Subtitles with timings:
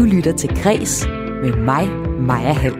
[0.00, 1.06] Du lytter til Græs
[1.42, 1.88] med mig,
[2.20, 2.74] Maja Hall.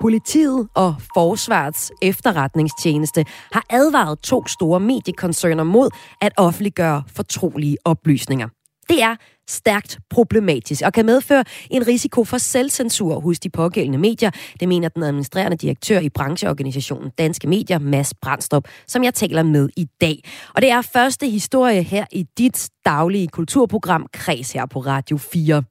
[0.00, 5.90] Politiet og Forsvarets efterretningstjeneste har advaret to store mediekoncerner mod
[6.20, 8.48] at offentliggøre fortrolige oplysninger.
[8.88, 9.16] Det er
[9.48, 14.30] stærkt problematisk og kan medføre en risiko for selvcensur hos de pågældende medier.
[14.60, 19.68] Det mener den administrerende direktør i brancheorganisationen Danske Medier, Mads Brandstrup, som jeg taler med
[19.76, 20.22] i dag.
[20.54, 25.62] Og det er første historie her i dit daglige kulturprogram Kreds her på Radio 4,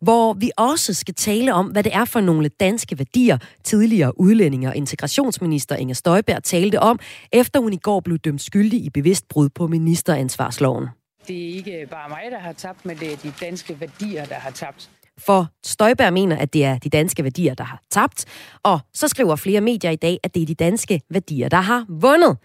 [0.00, 4.68] hvor vi også skal tale om, hvad det er for nogle danske værdier, tidligere udlændinge
[4.68, 6.98] og integrationsminister Inger Støjberg talte om,
[7.32, 10.88] efter hun i går blev dømt skyldig i bevidst brud på ministeransvarsloven.
[11.28, 14.34] Det er ikke bare mig, der har tabt, men det er de danske værdier, der
[14.34, 14.90] har tabt.
[15.18, 18.24] For Støjberg mener, at det er de danske værdier, der har tabt.
[18.62, 21.86] Og så skriver flere medier i dag, at det er de danske værdier, der har
[21.88, 22.36] vundet.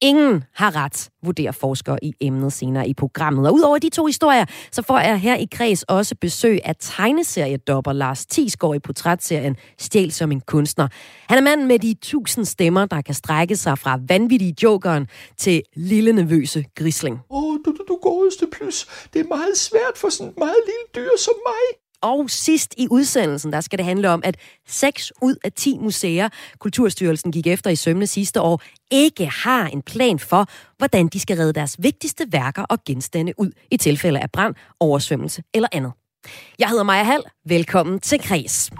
[0.00, 3.46] Ingen har ret, vurderer forskere i emnet senere i programmet.
[3.48, 7.92] Og udover de to historier, så får jeg her i kreds også besøg af tegneseriedopper
[7.92, 10.88] Lars Tisgaard i portrætserien Stjæl som en kunstner.
[11.28, 15.62] Han er manden med de tusind stemmer, der kan strække sig fra vanvittige jokeren til
[15.76, 17.18] lille nervøse grisling.
[17.30, 19.08] Åh, oh, du, du, du godeste plus.
[19.12, 21.87] Det er meget svært for sådan et meget lille dyr som mig.
[22.02, 26.28] Og sidst i udsendelsen, der skal det handle om, at 6 ud af 10 museer,
[26.58, 30.46] Kulturstyrelsen gik efter i sømne sidste år, ikke har en plan for,
[30.78, 35.42] hvordan de skal redde deres vigtigste værker og genstande ud i tilfælde af brand, oversvømmelse
[35.54, 35.92] eller andet.
[36.58, 37.22] Jeg hedder Maja Hall.
[37.46, 38.70] Velkommen til Kres.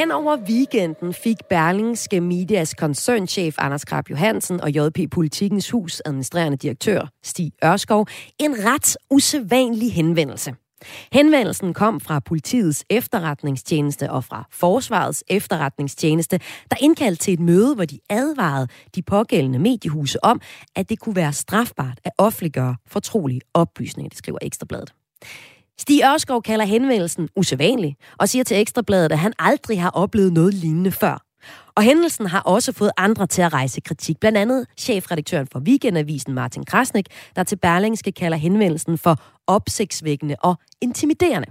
[0.00, 6.56] Hen over weekenden fik Berlingske Medias koncernchef Anders Krab Johansen og JP Politikens Hus administrerende
[6.56, 8.06] direktør Stig Ørskov
[8.38, 10.54] en ret usædvanlig henvendelse.
[11.12, 16.40] Henvendelsen kom fra politiets efterretningstjeneste og fra forsvarets efterretningstjeneste,
[16.70, 20.40] der indkaldte til et møde, hvor de advarede de pågældende mediehuse om,
[20.76, 24.92] at det kunne være strafbart at offentliggøre fortrolige oplysninger, det skriver Ekstrabladet.
[25.80, 30.54] Stig Ørskov kalder henvendelsen usædvanlig og siger til Ekstrabladet, at han aldrig har oplevet noget
[30.54, 31.26] lignende før.
[31.76, 34.20] Og hændelsen har også fået andre til at rejse kritik.
[34.20, 40.56] Blandt andet chefredaktøren for Weekendavisen Martin Krasnik, der til Berlingske kalder henvendelsen for opsigtsvækkende og
[40.80, 41.48] intimiderende.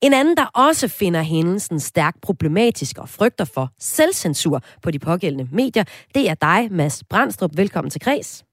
[0.00, 5.48] En anden, der også finder hændelsen stærkt problematisk og frygter for selvcensur på de pågældende
[5.52, 5.84] medier,
[6.14, 7.50] det er dig, Mads Brandstrup.
[7.56, 8.44] Velkommen til Kreds.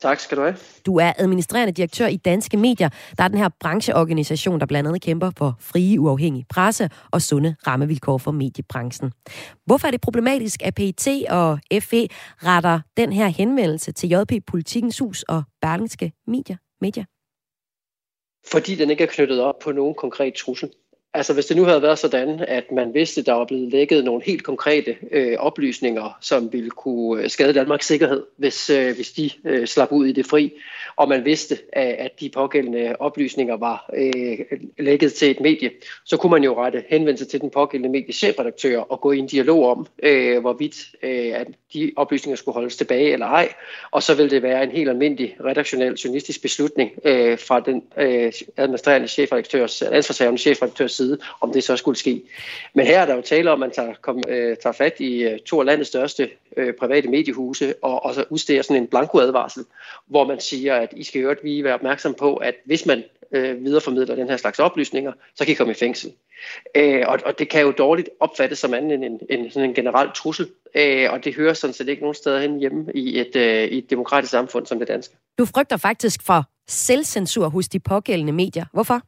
[0.00, 0.56] Tak skal du have.
[0.86, 2.88] Du er administrerende direktør i Danske Medier.
[3.18, 7.56] Der er den her brancheorganisation, der blandt andet kæmper for frie, uafhængige presse og sunde
[7.66, 9.12] rammevilkår for mediebranchen.
[9.66, 12.08] Hvorfor er det problematisk, at PET og FE
[12.44, 16.56] retter den her henvendelse til JP Politikens Hus og Berlingske Media?
[16.80, 17.04] Media?
[18.52, 20.70] Fordi den ikke er knyttet op på nogen konkret trussel.
[21.16, 24.04] Altså hvis det nu havde været sådan, at man vidste, at der var blevet lækket
[24.04, 29.12] nogle helt konkrete øh, oplysninger, som ville kunne øh, skade Danmarks sikkerhed, hvis, øh, hvis
[29.12, 30.52] de øh, slap ud i det fri,
[30.96, 34.38] og man vidste, at de pågældende oplysninger var øh,
[34.78, 35.70] lækket til et medie,
[36.04, 39.70] så kunne man jo rette henvendelse til den pågældende mediechefredaktør og gå i en dialog
[39.70, 43.52] om, øh, hvorvidt øh, at de oplysninger skulle holdes tilbage eller ej,
[43.90, 48.32] og så ville det være en helt almindelig redaktionel journalistisk beslutning øh, fra den øh,
[48.56, 52.22] administrerende chefredaktørs, ansvarshavende chefredaktørs side, side, om det så skulle ske.
[52.74, 55.22] Men her er der jo tale om, at man tager, kom, øh, tager fat i
[55.22, 59.64] øh, to af landets største øh, private mediehuse, og, og så udsteder sådan en blankoadvarsel,
[60.06, 63.64] hvor man siger, at I skal hørt vi være opmærksom på, at hvis man øh,
[63.64, 66.12] videreformidler den her slags oplysninger, så kan I komme i fængsel.
[66.74, 69.74] Øh, og, og det kan jo dårligt opfattes som anden end en, en, sådan en
[69.74, 73.36] generel trussel, øh, og det hører sådan set ikke nogen steder hen hjemme i et,
[73.36, 75.16] øh, i et demokratisk samfund som det danske.
[75.38, 78.64] Du frygter faktisk for selvcensur hos de pågældende medier.
[78.72, 79.00] Hvorfor?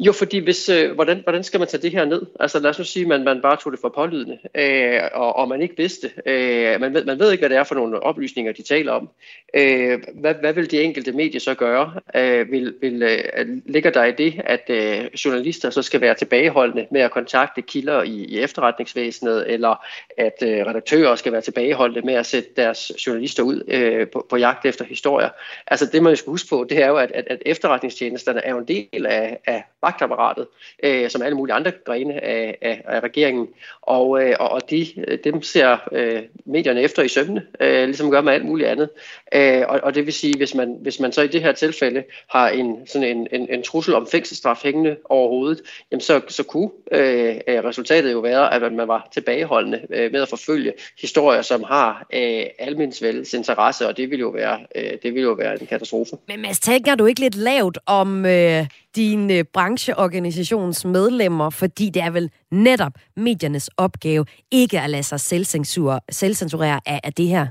[0.00, 2.22] Jo, fordi hvis, øh, hvordan, hvordan skal man tage det her ned?
[2.40, 5.36] Altså lad os nu sige, at man, man bare tog det for pålydende, øh, og,
[5.36, 6.10] og man ikke vidste.
[6.26, 9.08] Øh, man, ved, man ved ikke, hvad det er for nogle oplysninger, de taler om.
[9.54, 11.92] Øh, hvad, hvad vil de enkelte medier så gøre?
[12.16, 16.86] Øh, vil, vil, øh, ligger der i det, at øh, journalister så skal være tilbageholdende
[16.90, 19.84] med at kontakte kilder i, i efterretningsvæsenet, eller
[20.18, 24.36] at øh, redaktører skal være tilbageholdende med at sætte deres journalister ud øh, på, på
[24.36, 25.28] jagt efter historier?
[25.66, 28.58] Altså det, man skal huske på, det er jo, at, at, at efterretningstjenesterne er jo
[28.58, 30.46] en del af, af magtapparatet,
[30.82, 33.48] øh, som alle mulige andre grene af, af, af regeringen.
[33.82, 34.86] Og, øh, og de,
[35.24, 38.88] dem ser øh, medierne efter i sømne, øh, ligesom gør med alt muligt andet.
[39.34, 42.04] Øh, og, og det vil sige, hvis man, hvis man så i det her tilfælde
[42.30, 45.60] har en, sådan en, en, en trussel om fængselsstraf hængende over hovedet,
[45.90, 50.28] jamen så, så kunne øh, resultatet jo være, at man var tilbageholdende øh, med at
[50.28, 55.22] forfølge historier, som har øh, almindelig interesse, og det vil jo være, øh, det vil
[55.22, 56.16] jo være en katastrofe.
[56.28, 58.66] Men Mads, tænker du ikke lidt lavt om øh,
[58.96, 65.20] din øh, brancheorganisations medlemmer, fordi det er vel netop mediernes opgave ikke at lade sig
[65.20, 67.46] selvcensurere af, af det her?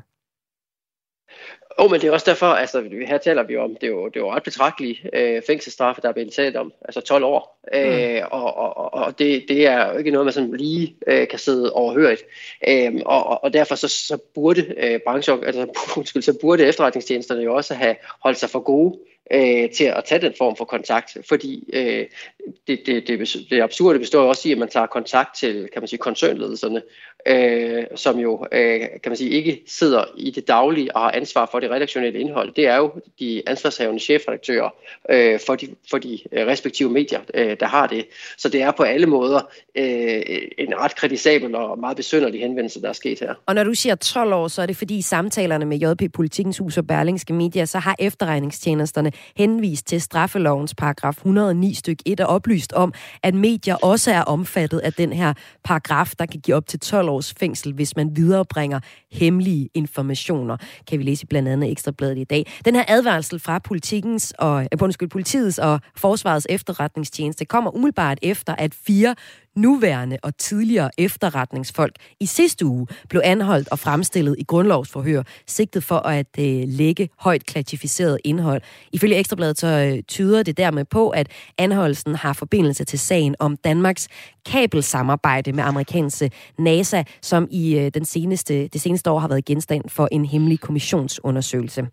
[1.77, 4.15] Oh, men det er også derfor, altså her taler vi om, det er jo, det
[4.15, 7.59] er jo ret betragtelige øh, fængselsstraffe, der er blevet talt om, altså 12 år.
[7.73, 7.79] Mm.
[7.79, 11.39] Øh, og og, og det, det er jo ikke noget, man sådan lige øh, kan
[11.39, 12.23] sidde overhørigt.
[12.67, 15.67] Øh, og, og derfor så, så burde øh, branche, altså,
[15.97, 18.99] undskyld, så burde efterretningstjenesterne jo også have holdt sig for gode
[19.33, 22.05] øh, til at tage den form for kontakt, fordi øh,
[22.67, 25.87] det, det, det, det absurde består også i, at man tager kontakt til kan man
[25.87, 26.81] sige, koncernledelserne,
[27.25, 31.49] øh, som jo øh, kan man sige, ikke sidder i det daglige og har ansvar
[31.51, 32.53] for det redaktionelle indhold.
[32.53, 34.69] Det er jo de ansvarshavende chefredaktører
[35.09, 38.05] øh, for, de, for de øh, respektive medier, øh, der har det.
[38.37, 39.41] Så det er på alle måder
[39.75, 40.21] øh,
[40.57, 43.33] en ret kritisabel og meget besynderlig henvendelse, der er sket her.
[43.45, 46.77] Og når du siger 12 år, så er det fordi samtalerne med JP Politikens Hus
[46.77, 52.73] og Berlingske Media, så har efterregningstjenesterne henvist til straffelovens paragraf 109 styk 1 og oplyst
[52.73, 52.93] om,
[53.23, 55.33] at medier også er omfattet af den her
[55.63, 58.79] paragraf, der kan give op til 12 års fængsel, hvis man viderebringer
[59.11, 62.51] hemmelige informationer, kan vi læse i blandt andet Ekstrabladet i dag.
[62.65, 68.55] Den her advarsel fra politikens og, eh, undskyld, politiets og forsvarets efterretningstjeneste kommer umiddelbart efter,
[68.55, 69.15] at fire
[69.55, 75.97] nuværende og tidligere efterretningsfolk i sidste uge blev anholdt og fremstillet i grundlovsforhør, sigtet for
[75.97, 78.61] at øh, lægge højt klassificeret indhold.
[78.91, 81.27] I Ifølge Ekstrabladet så øh, tyder det dermed på, at
[81.57, 84.07] anholdelsen har forbindelse til sagen om Danmarks
[84.45, 89.89] kabelsamarbejde med amerikanske NASA, som i øh, den seneste, det seneste år har været genstand
[89.89, 91.87] for en hemmelig kommissionsundersøgelse.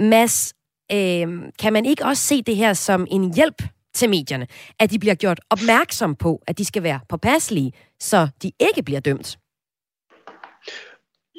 [0.00, 0.54] Mads,
[0.92, 1.28] øh,
[1.58, 3.62] kan man ikke også se det her som en hjælp
[3.94, 4.46] til medierne,
[4.80, 9.00] at de bliver gjort opmærksom på, at de skal være påpasselige, så de ikke bliver
[9.00, 9.38] dømt?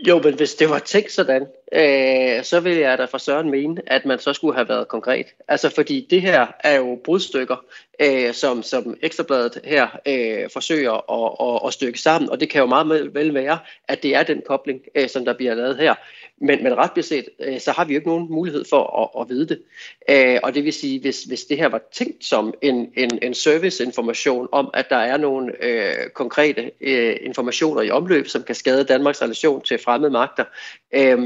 [0.07, 1.41] Jo, men hvis det var tænkt sådan,
[1.73, 5.25] øh, så ville jeg da fra Søren mene, at man så skulle have været konkret.
[5.47, 7.65] Altså fordi det her er jo brudstykker,
[7.99, 12.61] øh, som, som Ekstrabladet her øh, forsøger at, at, at stykke sammen, og det kan
[12.61, 15.93] jo meget vel være, at det er den kobling, øh, som der bliver lavet her.
[16.41, 19.29] Men, men ret beset, øh, så har vi jo ikke nogen mulighed for at, at
[19.29, 19.61] vide det.
[20.09, 23.33] Øh, og det vil sige, hvis, hvis det her var tænkt som en, en, en
[23.33, 28.83] serviceinformation om, at der er nogle øh, konkrete øh, informationer i omløb, som kan skade
[28.83, 30.45] Danmarks relation til fremmede magter,
[30.93, 31.17] øh,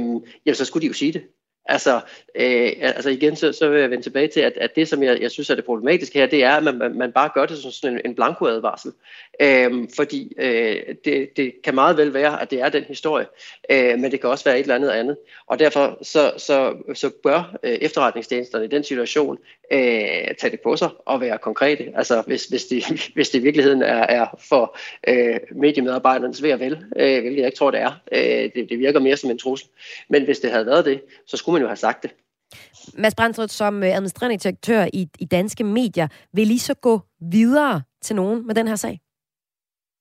[0.46, 1.22] jamen så skulle de jo sige det.
[1.66, 1.96] Altså,
[2.36, 5.22] øh, altså igen, så, så vil jeg vende tilbage til, at, at det, som jeg,
[5.22, 7.72] jeg synes er det problematiske her, det er, at man, man bare gør det som
[7.72, 8.92] sådan en, en blankoadvarsel.
[9.42, 13.26] Øh, fordi øh, det, det kan meget vel være, at det er den historie,
[13.72, 15.18] øh, men det kan også være et eller andet andet.
[15.48, 19.38] Og derfor så, så, så bør øh, efterretningstjenesterne i den situation
[19.72, 19.80] øh,
[20.40, 21.92] tage det på sig og være konkrete.
[21.96, 22.84] Altså, hvis, hvis, det,
[23.16, 24.78] hvis det i virkeligheden er, er for
[25.08, 27.92] øh, mediemedarbejdernes ved at vel, øh, hvilket jeg ikke tror, det er.
[28.12, 29.70] Øh, det, det virker mere som en trussel.
[30.10, 32.12] Men hvis det havde været det, så skulle man jo have sagt det.
[32.94, 37.00] Mads Brandstrup, som øh, administrerende direktør i, i danske medier, vil lige så gå
[37.32, 39.00] videre til nogen med den her sag?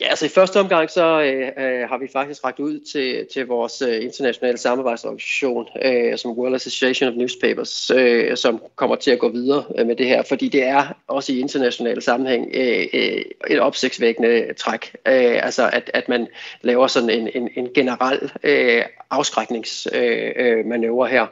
[0.00, 3.46] Ja, altså i første omgang så øh, øh har vi faktisk ragt ud til, til
[3.46, 9.18] vores øh, internationale samarbejdsorganisation, øh, som World Association of Newspapers, øh, som kommer til at
[9.18, 13.22] gå videre øh, med det her, fordi det er også i international sammenhæng øh, øh,
[13.50, 14.96] et opsigtsvækkende træk.
[15.06, 16.26] Øh, altså at, at man
[16.62, 21.26] laver sådan en, en, en generel øh, afskrækningsmanøvre øh, øh her.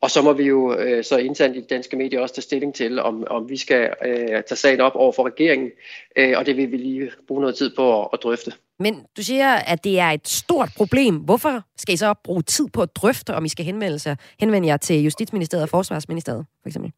[0.00, 2.74] Og så må vi jo øh, så internt i de danske medier også tage stilling
[2.74, 5.70] til, om, om vi skal øh, tage sagen op over for regeringen,
[6.16, 8.52] øh, og det vil vi lige bruge noget tid på at, at drøfte.
[8.78, 11.16] Men du siger, at det er et stort problem.
[11.16, 14.68] Hvorfor skal I så bruge tid på at drøfte, om I skal henvende, sig, henvende
[14.68, 16.92] jer til Justitsministeriet og Forsvarsministeriet, for eksempel?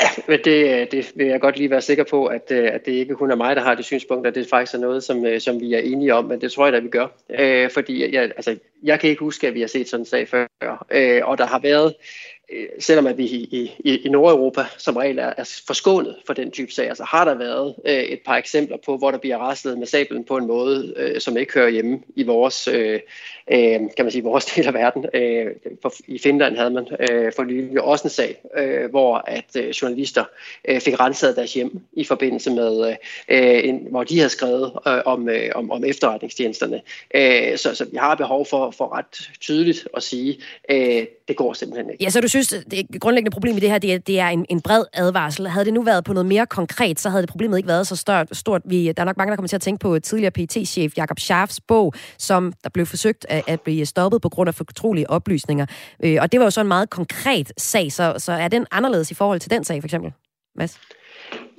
[0.00, 2.92] Ja, men det, det vil jeg godt lige være sikker på, at, øh, at det
[2.92, 5.40] ikke kun er mig, der har det synspunkt, at det faktisk er noget, som, øh,
[5.40, 7.06] som vi er enige om, men det tror jeg da, vi gør.
[7.30, 10.28] Øh, fordi jeg, altså, jeg kan ikke huske, at vi har set sådan en sag
[10.28, 10.46] før,
[10.90, 11.94] øh, og der har været
[12.52, 16.50] Øh, selvom at vi i, i, i Nordeuropa som regel er, er forskånet for den
[16.50, 19.78] type sager, så har der været øh, et par eksempler på, hvor der bliver raslet
[19.78, 23.00] med sablen på en måde, øh, som ikke hører hjemme i vores, øh,
[23.52, 25.06] øh, kan man sige, vores del af verden.
[25.14, 25.46] Øh,
[25.82, 29.68] for, I Finland havde man øh, for nylig også en sag, øh, hvor at øh,
[29.68, 30.24] journalister
[30.68, 32.96] øh, fik renset deres hjem i forbindelse med,
[33.28, 36.80] øh, en, hvor de havde skrevet øh, om, øh, om, om efterretningstjenesterne.
[37.14, 40.38] Øh, så, så vi har behov for, for ret tydeligt at sige,
[40.70, 42.04] øh, det går simpelthen ikke.
[42.04, 44.46] Ja, så du synes, det grundlæggende problem i det her, det er, det er en,
[44.48, 45.48] en bred advarsel.
[45.48, 47.96] Havde det nu været på noget mere konkret, så havde det problemet ikke været så
[47.96, 48.28] stort.
[48.36, 48.62] stort.
[48.64, 51.60] Vi, der er nok mange, der kommer til at tænke på tidligere PT-chef Jakob Scharfs
[51.60, 55.66] bog, som der blev forsøgt at, at blive stoppet på grund af fortrolige oplysninger.
[56.04, 59.10] Øh, og det var jo så en meget konkret sag, så, så er den anderledes
[59.10, 60.12] i forhold til den sag, for eksempel?
[60.56, 60.78] Mads?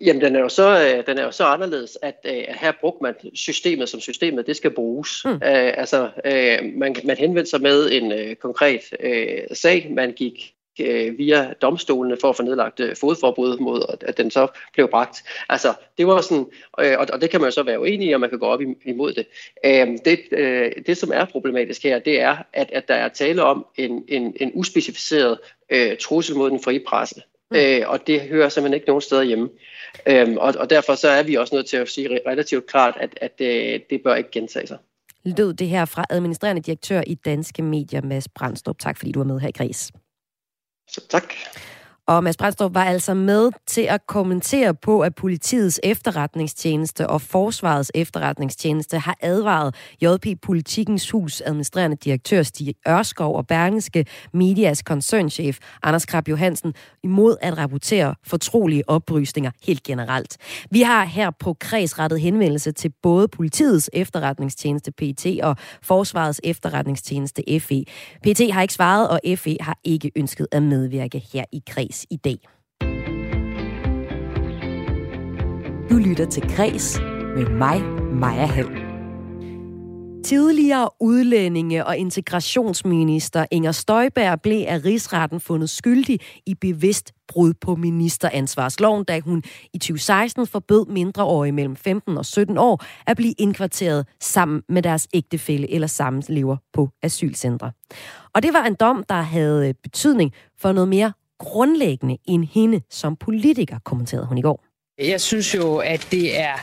[0.05, 2.71] Jamen, den er jo så, øh, den er jo så anderledes, at, øh, at her
[2.81, 5.09] brugte man systemet som systemet, det skal bruges.
[5.25, 5.31] Mm.
[5.31, 10.53] Uh, altså, uh, man, man henvendte sig med en uh, konkret uh, sag, man gik
[10.81, 15.17] uh, via domstolene for at få nedlagt uh, fodforbud mod, at den så blev bragt.
[15.49, 16.45] Altså, det var sådan,
[16.81, 18.45] uh, og, og det kan man jo så være uenig i, og man kan gå
[18.45, 19.25] op imod det.
[19.65, 23.43] Uh, det, uh, det, som er problematisk her, det er, at, at der er tale
[23.43, 25.37] om en, en, en uspecificeret
[25.73, 27.21] uh, trussel mod den frie presse.
[27.51, 27.57] Mm.
[27.57, 29.49] Øh, og det hører simpelthen ikke nogen steder hjemme.
[30.07, 33.17] Øhm, og, og derfor så er vi også nødt til at sige relativt klart, at,
[33.21, 34.77] at det, øh, det bør ikke gentage sig.
[35.23, 38.79] Lød det her fra administrerende direktør i Danske Medier, Mads Brandstrup.
[38.79, 39.91] Tak fordi du var med her i Græs.
[40.87, 41.33] Så tak.
[42.09, 47.91] Og Mads Brandstrup var altså med til at kommentere på, at politiets efterretningstjeneste og forsvarets
[47.95, 56.05] efterretningstjeneste har advaret JP Politikens Hus administrerende direktør Stig Ørskov og Bergenske Medias koncernchef Anders
[56.05, 56.73] Krab Johansen
[57.03, 60.37] imod at rapportere fortrolige oplysninger helt generelt.
[60.71, 67.43] Vi har her på kreds rettet henvendelse til både politiets efterretningstjeneste PT og forsvarets efterretningstjeneste
[67.59, 67.83] FE.
[68.23, 72.15] PT har ikke svaret, og FE har ikke ønsket at medvirke her i kreds i
[72.15, 72.37] dag.
[75.89, 76.99] Du lytter til Kres
[77.35, 77.81] med mig,
[78.13, 78.89] Maja Hall.
[80.25, 87.75] Tidligere udlændinge- og integrationsminister Inger Støjberg blev af rigsretten fundet skyldig i bevidst brud på
[87.75, 94.07] ministeransvarsloven, da hun i 2016 forbød mindreårige mellem 15 og 17 år at blive indkvarteret
[94.21, 97.71] sammen med deres ægtefælle eller sammenlever på asylcentre.
[98.33, 103.15] Og det var en dom, der havde betydning for noget mere grundlæggende end hende som
[103.15, 104.63] politiker, kommenterede hun i går.
[104.99, 106.53] Jeg synes jo, at det er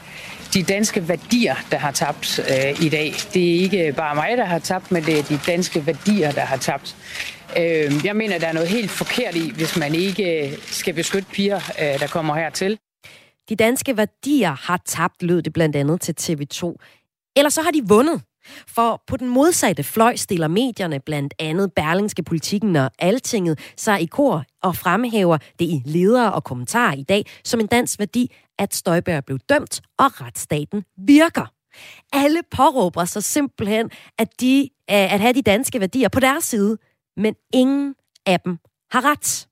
[0.55, 3.13] de danske værdier, der har tabt øh, i dag.
[3.35, 6.41] Det er ikke bare mig, der har tabt, men det er de danske værdier, der
[6.41, 6.97] har tabt.
[7.59, 11.57] Øh, jeg mener, der er noget helt forkert i, hvis man ikke skal beskytte piger,
[11.57, 12.79] øh, der kommer hertil.
[13.49, 16.77] De danske værdier har tabt, lød det blandt andet til TV2.
[17.37, 18.23] Eller så har de vundet.
[18.69, 24.07] For på den modsatte fløj stiller medierne, blandt andet Berlingske Politikken og Altinget, sig i
[24.07, 28.75] kor og fremhæver det i ledere og kommentarer i dag som en dansk værdi, at
[28.75, 31.53] Støjberg blev dømt, og retsstaten virker.
[32.13, 36.79] Alle påråber sig simpelthen, at, de, øh, at have de danske værdier på deres side,
[37.17, 37.95] men ingen
[38.27, 38.59] af dem
[38.91, 39.47] har ret.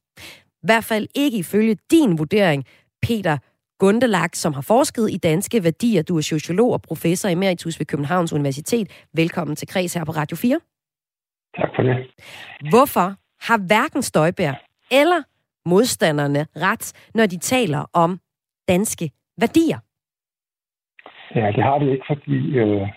[0.62, 2.64] I hvert fald ikke ifølge din vurdering,
[3.02, 3.38] Peter
[3.78, 6.02] Gundelag, som har forsket i danske værdier.
[6.02, 9.06] Du er sociolog og professor emeritus ved Københavns Universitet.
[9.14, 10.60] Velkommen til Kreds her på Radio 4.
[11.56, 11.96] Tak for det.
[12.70, 13.08] Hvorfor
[13.46, 14.56] har hverken Støjberg
[14.92, 15.20] eller
[15.66, 18.18] modstanderne ret, når de taler om
[18.68, 19.78] danske værdier?
[21.34, 22.88] Ja, det har de ikke, fordi øh,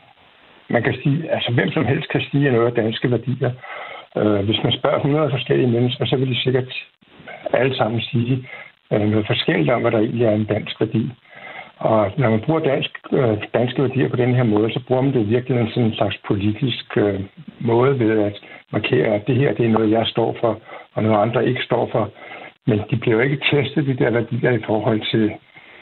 [0.69, 3.51] man kan sige, altså hvem som helst kan sige noget af danske værdier.
[4.17, 6.73] Øh, hvis man spørger 100 forskellige mennesker, så vil de sikkert
[7.53, 8.49] alle sammen sige,
[8.91, 11.11] øh, noget forskelligt om, hvad der egentlig er en dansk værdi.
[11.77, 15.13] Og når man bruger dansk, øh, danske værdier på den her måde, så bruger man
[15.13, 17.19] det virkelig en sådan en slags politisk øh,
[17.59, 18.35] måde ved at
[18.71, 20.59] markere, at det her det er noget, jeg står for,
[20.93, 22.11] og noget andre ikke står for.
[22.67, 25.31] Men de bliver jo ikke testet, de der værdier, i forhold til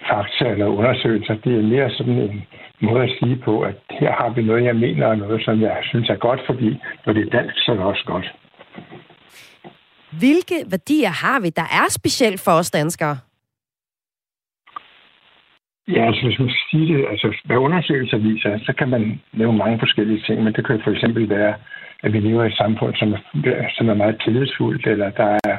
[0.10, 1.36] fakta eller undersøgelser.
[1.44, 2.44] Det er mere sådan en
[2.80, 5.78] måde at sige på, at her har vi noget, jeg mener, og noget, som jeg
[5.82, 8.34] synes er godt, fordi når det er dansk, så er det også godt.
[10.22, 13.18] Hvilke værdier har vi, der er specielt for os danskere?
[15.88, 19.54] Ja, altså hvis man skal sige det, altså hvad undersøgelser viser, så kan man lave
[19.54, 21.54] mange forskellige ting, men det kan for eksempel være,
[22.04, 23.20] at vi lever i et samfund, som er,
[23.78, 25.58] som er meget tillidsfuldt, eller der er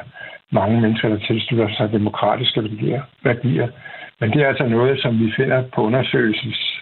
[0.51, 3.01] mange mennesker, der tilslutter sig demokratiske værdier.
[3.23, 3.67] værdier.
[4.19, 6.79] Men det er altså noget, som vi finder på undersøgelses,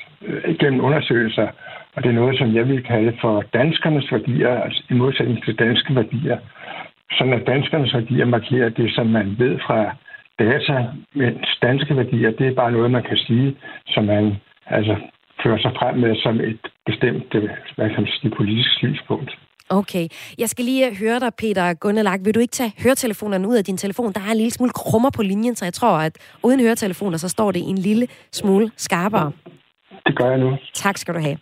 [0.59, 1.47] gennem undersøgelser,
[1.93, 5.59] og det er noget, som jeg vil kalde for danskernes værdier, altså i modsætning til
[5.59, 6.37] danske værdier
[7.11, 9.95] sådan at danskernes værdier markerer det, som man ved fra
[10.39, 10.75] data,
[11.15, 13.57] mens danske værdier, det er bare noget, man kan sige,
[13.87, 14.35] som man
[14.67, 14.95] altså
[15.43, 17.33] fører sig frem med som et bestemt,
[17.75, 19.37] hvad kan man sige, politisk synspunkt.
[19.69, 20.07] Okay.
[20.37, 22.19] Jeg skal lige høre dig, Peter Gunnelag.
[22.25, 24.13] Vil du ikke tage høretelefonerne ud af din telefon?
[24.13, 27.29] Der er en lille smule krummer på linjen, så jeg tror, at uden høretelefoner, så
[27.29, 29.31] står det en lille smule skarpere.
[30.05, 30.57] Det gør jeg nu.
[30.73, 31.37] Tak skal du have.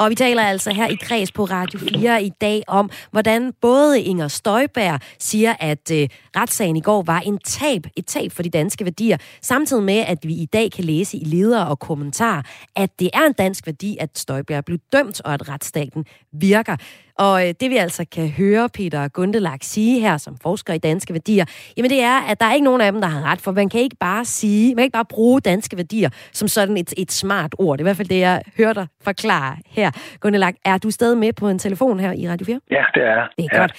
[0.00, 4.02] Og vi taler altså her i Kreds på Radio 4 i dag om, hvordan både
[4.02, 8.50] Inger Støjberg siger, at øh, retssagen i går var en tab, et tab for de
[8.50, 12.42] danske værdier, samtidig med, at vi i dag kan læse i ledere og kommentarer,
[12.76, 16.76] at det er en dansk værdi, at Støjberg blev dømt, og at retsstaten virker.
[17.20, 21.12] Og øh, det vi altså kan høre Peter Gundelak sige her som forsker i danske
[21.12, 21.44] værdier,
[21.76, 23.68] jamen det er, at der er ikke nogen af dem, der har ret, for man
[23.68, 27.12] kan ikke bare sige, man kan ikke bare bruge danske værdier som sådan et, et
[27.12, 27.78] smart ord.
[27.78, 29.90] Det er i hvert fald det, jeg hører dig forklare her.
[30.20, 32.60] Gundelak, er du stadig med på en telefon her i Radio 4?
[32.70, 33.28] Ja, det er.
[33.36, 33.60] Det er ja.
[33.60, 33.72] godt.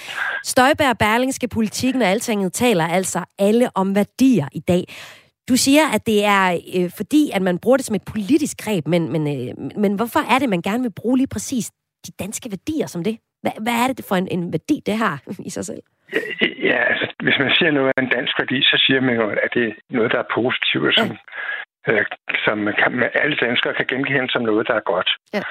[0.44, 4.84] Støjbær, Berlingske, Politikken og Altinget taler altså alle om værdier i dag.
[5.50, 8.88] Du siger, at det er øh, fordi, at man bruger det som et politisk greb,
[8.88, 11.72] men, men, øh, men hvorfor er det, man gerne vil bruge lige præcis
[12.08, 13.18] de danske værdier som det?
[13.44, 15.84] Hvad, hvad er det for en, en værdi, det har i sig selv?
[16.70, 19.52] Ja, altså, hvis man siger noget af en dansk værdi, så siger man jo, at
[19.54, 21.10] det er noget, der er positivt, som,
[21.88, 21.94] ja.
[21.94, 22.06] øh,
[22.46, 25.10] som kan, alle danskere kan genkende som noget, der er godt.
[25.34, 25.44] Ja.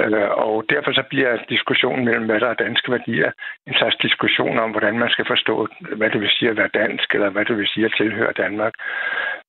[0.00, 3.30] Øh, og derfor så bliver diskussionen mellem, hvad der er danske værdier,
[3.66, 7.14] en slags diskussion om, hvordan man skal forstå, hvad det vil sige at være dansk,
[7.14, 8.74] eller hvad det vil sige at tilhøre Danmark.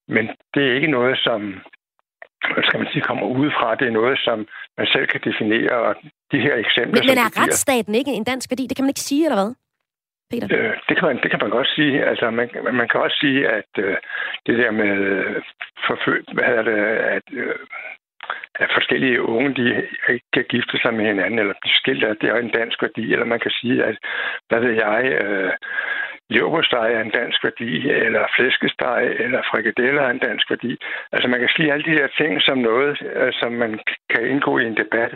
[0.07, 1.61] Men det er ikke noget, som
[2.67, 3.75] skal man sige, kommer udefra.
[3.79, 4.37] Det er noget, som
[4.77, 5.95] man selv kan definere, og
[6.31, 7.01] de her eksempler...
[7.01, 8.63] Men, men er retsstaten ikke en dansk værdi?
[8.67, 9.51] Det kan man ikke sige, eller hvad?
[10.31, 10.47] Peter?
[10.57, 12.05] Øh, det, kan man, det kan man godt sige.
[12.11, 12.47] Altså, man,
[12.81, 13.95] man kan også sige, at øh,
[14.45, 14.93] det der med
[15.87, 16.79] forføl- hvad hedder det,
[17.15, 17.55] at, øh,
[18.63, 19.65] at forskellige unge, de
[20.09, 23.13] ikke kan gifte sig med hinanden, eller blive skilt, at det er en dansk værdi,
[23.13, 23.97] eller man kan sige, at,
[24.49, 25.53] hvad ved jeg, øh,
[26.29, 30.77] leverpostej er en dansk værdi, eller flæskesteg, eller frikadeller er en dansk værdi.
[31.11, 34.57] Altså man kan sige alle de her ting som noget, øh, som man kan indgå
[34.59, 35.13] i en debat,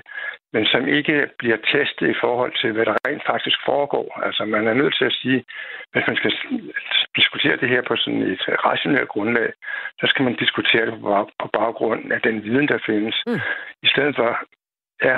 [0.53, 4.21] men som ikke bliver testet i forhold til, hvad der rent faktisk foregår.
[4.25, 5.43] Altså man er nødt til at sige,
[5.91, 6.33] hvis man skal
[7.15, 9.49] diskutere det her på sådan et rationelt grundlag,
[9.99, 10.97] så skal man diskutere det
[11.41, 13.15] på baggrund af den viden, der findes.
[13.31, 13.41] Mm.
[13.85, 14.29] I stedet for,
[15.07, 15.17] ja,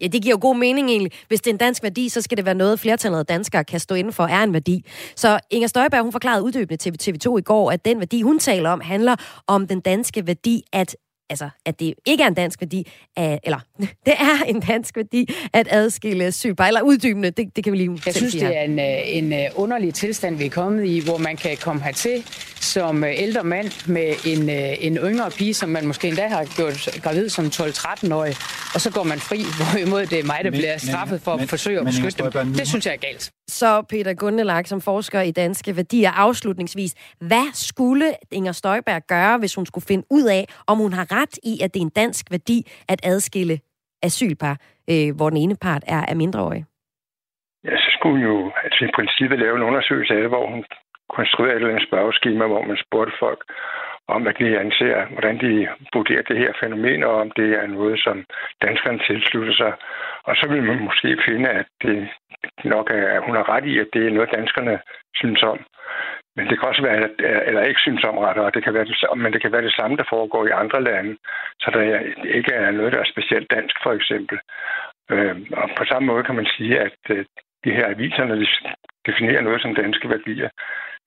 [0.00, 1.12] Ja, det giver jo god mening egentlig.
[1.28, 3.80] Hvis det er en dansk værdi, så skal det være noget, flertallet af danskere kan
[3.80, 4.84] stå inden for, er en værdi.
[5.16, 8.70] Så Inger Støjberg, hun forklarede uddybende til TV2 i går, at den værdi, hun taler
[8.70, 10.96] om, handler om den danske værdi, at
[11.30, 13.58] altså, at det ikke er en dansk værdi, at, eller
[14.06, 18.02] det er en dansk værdi at adskille asylpar, eller uddybende, det, det kan vi lige
[18.06, 21.18] Jeg synes, det er en, øh, en øh, underlig tilstand, vi er kommet i, hvor
[21.18, 22.24] man kan komme hertil
[22.60, 24.48] som øh, ældre mand med en,
[24.90, 28.36] en yngre pige, som man måske endda har gjort gravid som 12-13-årig,
[28.74, 31.42] og så går man fri, hvorimod det er mig, der men, bliver straffet for men,
[31.42, 32.54] at forsøge at beskytte dem.
[32.54, 33.32] Det synes jeg er galt.
[33.48, 36.94] Så Peter Gundelag, som forsker i danske værdier, afslutningsvis.
[37.20, 41.17] Hvad skulle Inger Støjberg gøre, hvis hun skulle finde ud af, om hun har ret
[41.42, 43.58] i, at det er en dansk værdi at adskille
[44.02, 44.56] asylpar,
[44.90, 46.64] øh, hvor den ene part er, er mindreårig?
[47.64, 50.64] Ja, så skulle hun jo altså, i princippet lave en undersøgelse af det, hvor hun
[51.16, 53.40] konstruerede et spørgeskema, hvor man spurgte folk,
[54.08, 58.00] om at de anser, hvordan de vurderer det her fænomen, og om det er noget,
[58.00, 58.24] som
[58.62, 59.72] danskerne tilslutter sig.
[60.28, 62.08] Og så vil man måske finde, at det
[62.64, 64.78] nok er, at hun har ret i, at det er noget, danskerne
[65.14, 65.58] synes om.
[66.38, 67.14] Men det kan også være, at,
[67.48, 69.96] eller ikke synes om og det kan være det, men det kan være det samme,
[69.96, 71.12] der foregår i andre lande,
[71.62, 71.82] så der
[72.38, 74.38] ikke er noget, der er specielt dansk, for eksempel.
[75.12, 77.24] Øh, og på samme måde kan man sige, at øh,
[77.64, 78.46] de her aviser, når de
[79.08, 80.50] definerer noget som danske værdier,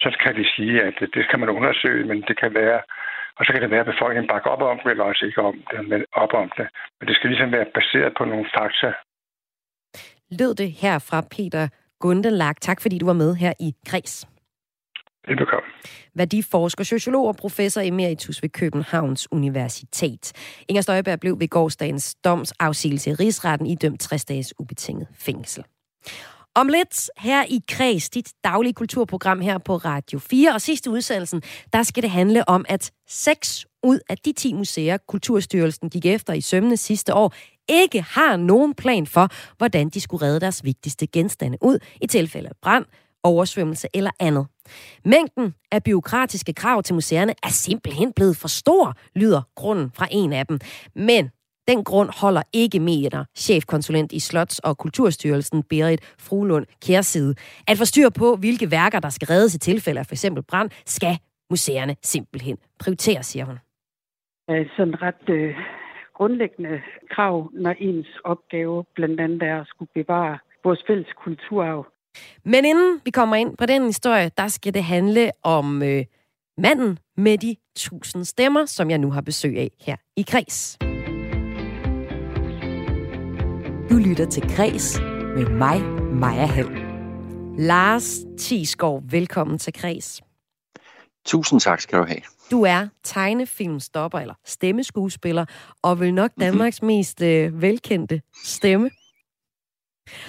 [0.02, 2.80] så kan de sige, at øh, det kan man undersøge, men det kan være,
[3.38, 5.58] og så kan det være, at befolkningen bakker op om det, eller også ikke om
[5.72, 6.68] det, men op om det.
[6.98, 8.90] Men det skal ligesom være baseret på nogle fakta.
[10.40, 11.66] Lød det her fra Peter
[12.00, 12.56] Gundelag.
[12.56, 14.32] Tak fordi du var med her i Kreds.
[15.28, 15.70] Velbekomme.
[16.16, 20.32] Værdiforsker, sociolog og professor emeritus ved Københavns Universitet.
[20.68, 25.64] Inger Støjberg blev ved gårdsdagens domsafsigelse i rigsretten idømt 60 dages ubetinget fængsel.
[26.56, 30.54] Om lidt her i Kreds, dit daglige kulturprogram her på Radio 4.
[30.54, 31.42] Og sidste udsendelsen,
[31.74, 36.34] der skal det handle om, at 6 ud af de 10 museer, Kulturstyrelsen gik efter
[36.34, 37.34] i sømne sidste år,
[37.70, 42.50] ikke har nogen plan for, hvordan de skulle redde deres vigtigste genstande ud i tilfælde
[42.50, 42.86] af brand,
[43.24, 44.48] oversvømmelse eller andet.
[45.06, 50.34] Mængden af biokratiske krav til museerne er simpelthen blevet for stor, lyder grunden fra en
[50.34, 50.60] af dem.
[50.96, 51.30] Men
[51.68, 57.36] den grund holder ikke med chefkonsulent i Slots- og Kulturstyrelsen Berit Frulund Kærside.
[57.68, 60.26] At få styr på, hvilke værker, der skal reddes i tilfælde af f.eks.
[60.48, 61.18] brand, skal
[61.50, 63.58] museerne simpelthen prioritere, siger hun.
[64.78, 65.56] Sådan ret øh,
[66.14, 71.86] grundlæggende krav, når ens opgave blandt andet er at skulle bevare vores fælles kulturarv.
[72.46, 76.06] Men inden vi kommer ind på den historie, der skal det handle om øh,
[76.58, 80.78] manden med de tusind stemmer, som jeg nu har besøg af her i Kreds.
[83.90, 85.00] Du lytter til Kres
[85.36, 85.82] med mig,
[86.14, 86.92] Maja Hall.
[87.58, 90.22] Lars Tisgaard, velkommen til Kres.
[91.26, 92.22] Tusind tak skal du have.
[92.52, 95.46] Du er tegnefilmstopper eller stemmeskuespiller,
[95.82, 96.46] og vil nok mhm.
[96.46, 98.90] Danmarks mest øh, velkendte stemme.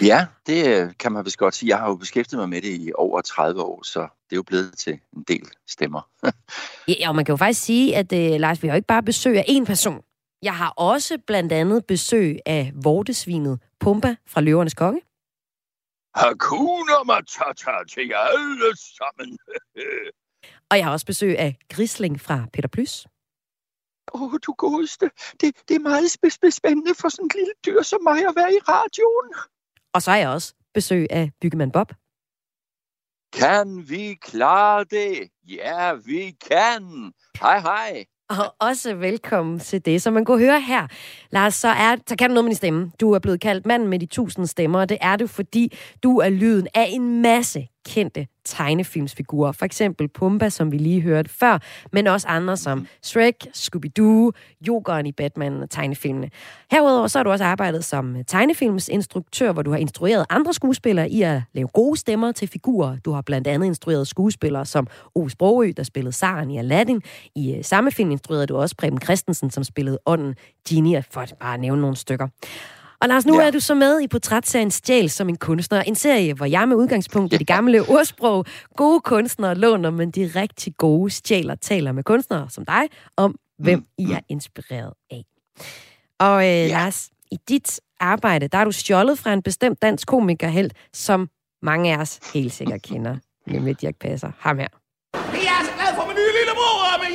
[0.02, 1.68] Ja, det øh, kan man vist godt sige.
[1.68, 4.42] Jeg har jo beskæftiget mig med det i over 30 år, så det er jo
[4.42, 6.08] blevet til en del stemmer.
[6.88, 9.02] ja, og man kan jo faktisk sige, at øh, Lars, vi har jo ikke bare
[9.02, 10.02] besøg af én person.
[10.42, 15.00] Jeg har også blandt andet besøg af vortesvinet Pumba fra Løvernes Konge.
[16.14, 19.38] Hakuna Matata til jer alle sammen.
[20.70, 23.06] og jeg har også besøg af Grisling fra Peter Plys.
[24.14, 25.10] Åh, oh, du godeste.
[25.40, 26.10] Det, det er meget
[26.54, 29.34] spændende for sådan en lille dyr som mig at være i radioen.
[29.94, 31.92] Og så har jeg også besøg af Byggemand Bob.
[33.32, 35.28] Kan vi klare det?
[35.48, 37.12] Ja, vi kan.
[37.40, 38.04] Hej, hej.
[38.28, 40.02] Og også velkommen til det.
[40.02, 40.86] Som man kunne høre her,
[41.30, 42.92] Lars, så, er, så kan du noget med din stemme.
[43.00, 46.18] Du er blevet kaldt manden med de tusind stemmer, og det er du, fordi du
[46.18, 49.52] er lyden af en masse kendte tegnefilmsfigurer.
[49.52, 51.58] For eksempel Pumba, som vi lige hørte før,
[51.92, 54.30] men også andre som Shrek, Scooby-Doo,
[54.68, 56.30] Jokeren i Batman og tegnefilmene.
[56.70, 61.22] Herudover så har du også arbejdet som tegnefilmsinstruktør, hvor du har instrueret andre skuespillere i
[61.22, 62.96] at lave gode stemmer til figurer.
[63.04, 67.02] Du har blandt andet instrueret skuespillere som Ove Sprogø, der spillede Saren i Aladdin.
[67.34, 70.34] I øh, samme film instruerede du også Preben Christensen, som spillede ånden
[70.68, 72.28] Genie, for at bare nævne nogle stykker.
[73.02, 73.46] Og Lars, nu ja.
[73.46, 75.82] er du så med i portrætserien Stjæl som en kunstner.
[75.82, 78.44] En serie, hvor jeg med udgangspunkt i det gamle ordsprog,
[78.76, 83.78] gode kunstnere låner, men de rigtig gode stjæler taler med kunstnere som dig om, hvem
[83.78, 83.86] mm.
[83.98, 85.24] I er inspireret af.
[86.20, 86.68] Og øh, ja.
[86.68, 91.28] Lars, i dit arbejde, der er du stjålet fra en bestemt dansk komikerhelt, som
[91.62, 94.30] mange af os helt sikkert kender, nemlig Dirk Passer.
[94.38, 94.81] Ham her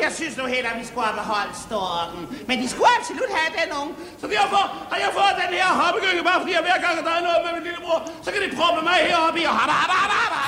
[0.08, 2.22] jeg synes nu heller, at vi skulle have beholdt storken.
[2.50, 3.93] Men de skulle absolut have den unge.
[4.22, 7.24] Så derfor har jeg fået den her hoppegynge, bare fordi jeg hver gang, der er
[7.28, 10.17] noget med min lillebror, så kan de proppe mig heroppe i og habba, habba, habba,
[10.24, 10.41] habba.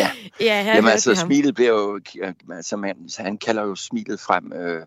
[0.00, 0.08] Ja,
[0.48, 2.00] ja Jamen, altså smilet bliver jo,
[2.58, 4.82] altså man, han kalder jo smilet frem, øh,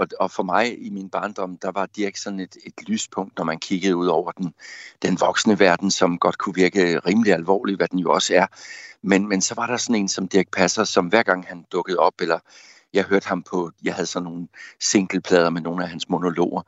[0.00, 3.44] og, og for mig i min barndom, der var Dirk sådan et, et lyspunkt, når
[3.44, 4.54] man kiggede ud over den,
[5.02, 8.46] den voksne verden, som godt kunne virke rimelig alvorlig, hvad den jo også er.
[9.02, 11.98] Men, men så var der sådan en som Dirk Passer, som hver gang han dukkede
[11.98, 12.38] op, eller
[12.94, 14.48] jeg hørte ham på, jeg havde sådan nogle
[14.80, 16.62] singleplader med nogle af hans monologer,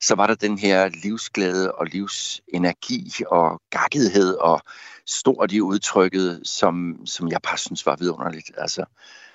[0.00, 4.60] så var der den her livsglæde og livsenergi og gakkethed og
[5.06, 8.50] stort i udtrykket, som, som jeg bare synes var vidunderligt.
[8.58, 8.84] Altså,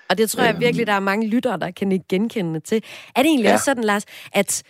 [0.08, 2.82] og det tror jeg øhm, virkelig, der er mange lyttere, der kan ikke genkende til.
[3.16, 3.52] Er det egentlig ja.
[3.52, 4.62] også sådan, Lars, at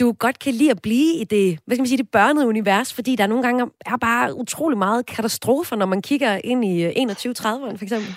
[0.00, 2.94] du godt kan lide at blive i det, hvad skal man sige, det børnede univers,
[2.94, 7.76] fordi der nogle gange er bare utrolig meget katastrofer, når man kigger ind i 21-30'erne
[7.76, 8.16] for eksempel?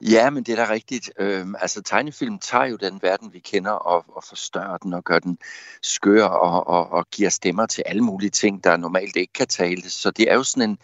[0.00, 1.10] Ja, men det er da rigtigt.
[1.18, 5.18] Øhm, altså tegnefilm tager jo den verden, vi kender, og, og forstørrer den og gør
[5.18, 5.38] den
[5.82, 9.92] skør og, og, og giver stemmer til alle mulige ting, der normalt ikke kan tales.
[9.92, 10.78] Så det er jo sådan en,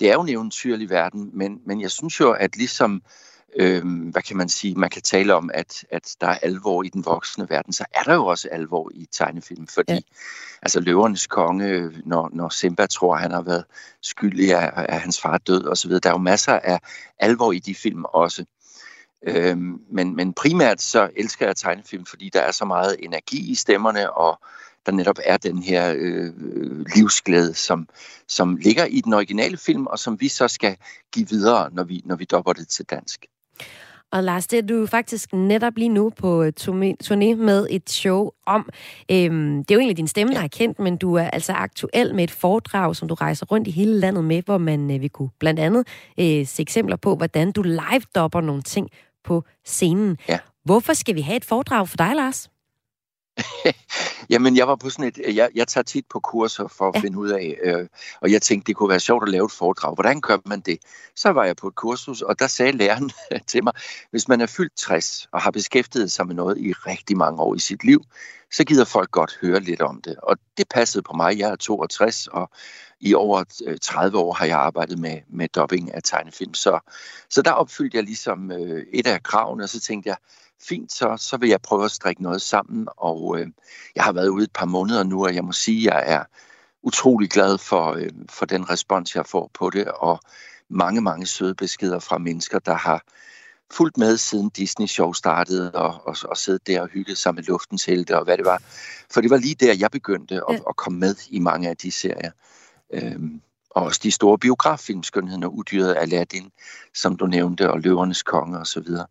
[0.00, 3.02] det er jo en eventyrlig verden, men, men jeg synes jo, at ligesom
[3.56, 6.88] øh, hvad kan man sige, man kan tale om, at, at der er alvor i
[6.88, 10.00] den voksne verden, så er der jo også alvor i tegnefilm, fordi ja.
[10.62, 13.64] altså løvernes konge, når, når Simba tror, han har været
[14.02, 16.80] skyldig af, af hans far død osv., der er jo masser af
[17.18, 18.44] alvor i de film også.
[19.26, 23.54] Øhm, men, men primært så elsker jeg tegnefilm, fordi der er så meget energi i
[23.54, 24.40] stemmerne, og
[24.86, 26.32] der netop er den her øh,
[26.96, 27.88] livsglæde, som,
[28.28, 30.76] som ligger i den originale film, og som vi så skal
[31.12, 33.26] give videre, når vi, når vi dopper det til dansk.
[34.12, 36.52] Og Lars, det er du faktisk netop lige nu på øh,
[37.04, 38.70] turné med et show om.
[39.10, 42.14] Øhm, det er jo egentlig din stemme, der er kendt, men du er altså aktuel
[42.14, 45.10] med et foredrag, som du rejser rundt i hele landet med, hvor man øh, vil
[45.10, 45.86] kunne blandt andet
[46.20, 48.88] øh, se eksempler på, hvordan du live-dopper nogle ting
[49.24, 50.16] på scenen.
[50.28, 50.38] Ja.
[50.64, 52.48] Hvorfor skal vi have et foredrag for dig, Lars?
[54.30, 55.36] Jamen, jeg var på sådan et...
[55.36, 57.00] Jeg, jeg tager tit på kurser for at ja.
[57.00, 57.88] finde ud af, øh,
[58.20, 59.94] og jeg tænkte, det kunne være sjovt at lave et foredrag.
[59.94, 60.78] Hvordan gør man det?
[61.16, 63.10] Så var jeg på et kursus, og der sagde læreren
[63.50, 63.72] til mig,
[64.10, 67.54] hvis man er fyldt 60 og har beskæftiget sig med noget i rigtig mange år
[67.54, 68.04] i sit liv,
[68.52, 70.16] så gider folk godt høre lidt om det.
[70.16, 71.38] Og det passede på mig.
[71.38, 72.50] Jeg er 62, og
[73.00, 73.44] i over
[73.82, 76.54] 30 øh, år har jeg arbejdet med, med dubbing af tegnefilm.
[76.54, 76.78] Så,
[77.30, 80.16] så der opfyldte jeg ligesom øh, et af kravene, og så tænkte jeg,
[80.68, 82.88] fint, så, så vil jeg prøve at strikke noget sammen.
[82.96, 83.46] Og øh,
[83.96, 86.24] jeg har været ude et par måneder nu, og jeg må sige, at jeg er
[86.82, 90.20] utrolig glad for, øh, for den respons, jeg får på det, og
[90.68, 93.02] mange, mange søde beskeder fra mennesker, der har
[93.72, 97.42] fulgt med siden Disney Show startede, og, og, og siddet der og hygget sig med
[97.42, 98.62] luftens helte og hvad det var.
[99.10, 100.58] For det var lige der, jeg begyndte at, ja.
[100.68, 102.30] at komme med i mange af de serier.
[102.92, 106.50] Øhm, og også de store biograffilm, Skønheden og Udyret, Aladdin,
[106.94, 109.06] som du nævnte, og Løvernes Konge og så videre.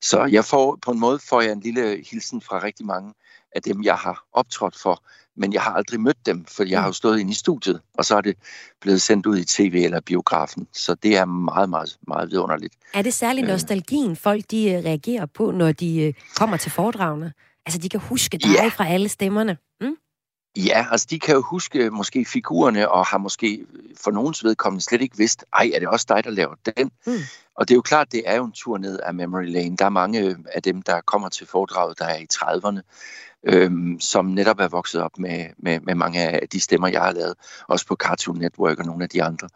[0.00, 3.14] Så jeg får, på en måde får jeg en lille hilsen fra rigtig mange
[3.54, 5.02] af dem, jeg har optrådt for,
[5.36, 8.04] men jeg har aldrig mødt dem, for jeg har jo stået inde i studiet, og
[8.04, 8.36] så er det
[8.80, 10.66] blevet sendt ud i tv eller biografen.
[10.72, 12.74] Så det er meget, meget, meget vidunderligt.
[12.94, 13.48] Er det særlig øh.
[13.48, 17.32] nostalgien, folk de øh, reagerer på, når de øh, kommer til foredragene?
[17.66, 18.68] Altså, de kan huske dig ja.
[18.68, 19.56] fra alle stemmerne.
[20.56, 25.02] Ja, altså de kan jo huske måske figurerne, og har måske for nogens vedkommende slet
[25.02, 26.90] ikke vidst, ej, er det også dig, der laver den?
[27.06, 27.12] Mm.
[27.54, 29.76] Og det er jo klart, det er jo en tur ned af Memory Lane.
[29.76, 32.80] Der er mange af dem, der kommer til foredraget, der er i 30'erne.
[33.46, 37.12] øhm, som netop er vokset op med, med, med mange af de stemmer, jeg har
[37.12, 37.34] lavet,
[37.68, 39.48] også på Cartoon Network og nogle af de andre.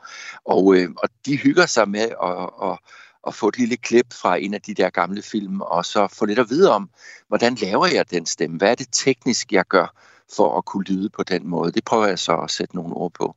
[0.45, 2.79] Og, øh, og de hygger sig med at, at,
[3.27, 6.25] at få et lille klip fra en af de der gamle film, og så få
[6.27, 6.91] lidt at vide om,
[7.29, 8.59] hvordan laver jeg den stemme?
[8.59, 11.73] Hvad er det teknisk, jeg gør for at kunne lyde på den måde?
[11.73, 13.37] Det prøver jeg så at sætte nogle ord på.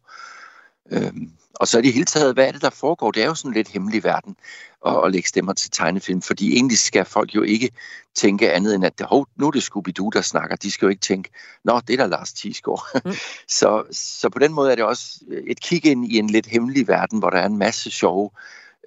[0.92, 3.12] Øhm, og så er det hele taget, hvad er det, der foregår?
[3.12, 4.36] Det er jo sådan lidt hemmelig verden
[4.86, 7.70] at, at lægge stemmer til tegnefilm, fordi egentlig skal folk jo ikke
[8.16, 10.56] tænke andet end, at hov, nu er det Scooby-Doo, der snakker.
[10.56, 11.30] De skal jo ikke tænke,
[11.64, 13.02] nå, det er da Lars Thiesgaard.
[13.06, 13.12] Mm.
[13.60, 16.88] så, så på den måde er det også et kig ind i en lidt hemmelig
[16.88, 18.30] verden, hvor der er en masse sjove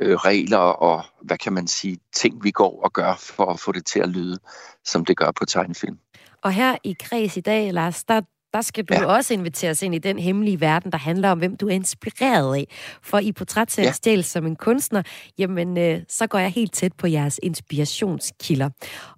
[0.01, 3.73] øh, regler og, hvad kan man sige, ting, vi går og gør for at få
[3.73, 4.39] det til at lyde,
[4.85, 5.99] som det gør på tegnefilm.
[6.45, 8.21] Og her i Kreds i dag, Lars, der
[8.55, 9.07] der skal du ja.
[9.07, 12.67] også inviteres ind i den hemmelige verden, der handler om, hvem du er inspireret af.
[13.03, 13.93] For i portrætserien ja.
[13.93, 15.03] Stjæl som en kunstner,
[15.39, 18.71] jamen, øh, så går jeg helt tæt på jeres inspirationskilder.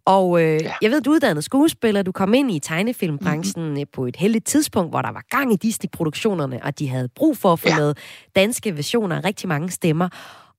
[0.04, 0.72] Og øh, ja.
[0.82, 3.84] jeg ved, du er uddannet skuespiller, du kom ind i tegnefilmbranchen mm-hmm.
[3.92, 7.52] på et heldigt tidspunkt, hvor der var gang i Disney-produktionerne, og de havde brug for
[7.52, 7.76] at få ja.
[7.76, 7.98] lavet
[8.36, 10.08] danske versioner af rigtig mange stemmer.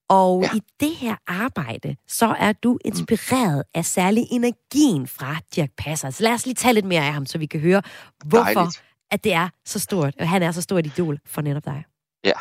[0.08, 0.50] Og ja.
[0.56, 6.10] i det her arbejde, så er du inspireret af særlig energien fra Dirk Passer.
[6.10, 7.82] Så lad os lige tage lidt mere af ham, så vi kan høre,
[8.24, 8.82] hvorfor Dejligt.
[9.10, 11.84] at det er så stort, og han er så stort idol for netop dig.
[12.24, 12.32] Ja.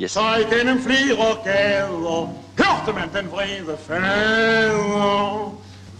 [0.00, 0.10] Yes.
[0.10, 2.26] Så gennem flere gader
[2.58, 5.48] hørte man den vrede fader.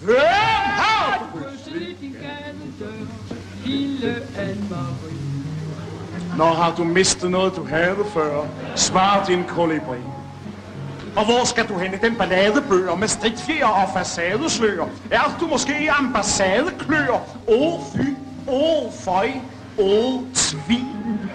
[0.03, 0.17] Hvem
[0.65, 3.07] har du krydset din gadedør,
[3.67, 6.37] lille Anne-Marie?
[6.37, 9.99] Når har du mistet noget, du havde før, svar din kolibri.
[11.17, 14.87] Og hvor skal du hen i den balladebøger med stridtfjer og facadesløger?
[15.11, 17.13] Er du måske ambassadeklør?
[17.49, 18.09] Åh oh, fy,
[18.49, 19.31] åh oh, føj,
[19.79, 21.31] åh oh, tvin.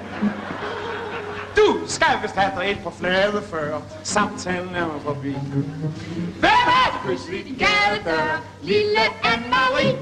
[1.58, 3.82] Du skal vist have dig ind på flade før.
[4.04, 5.32] Samtalen er mig forbi.
[6.40, 8.42] Hvem er det, kys ved din gadedør?
[8.64, 9.96] Lille Anne-Marie.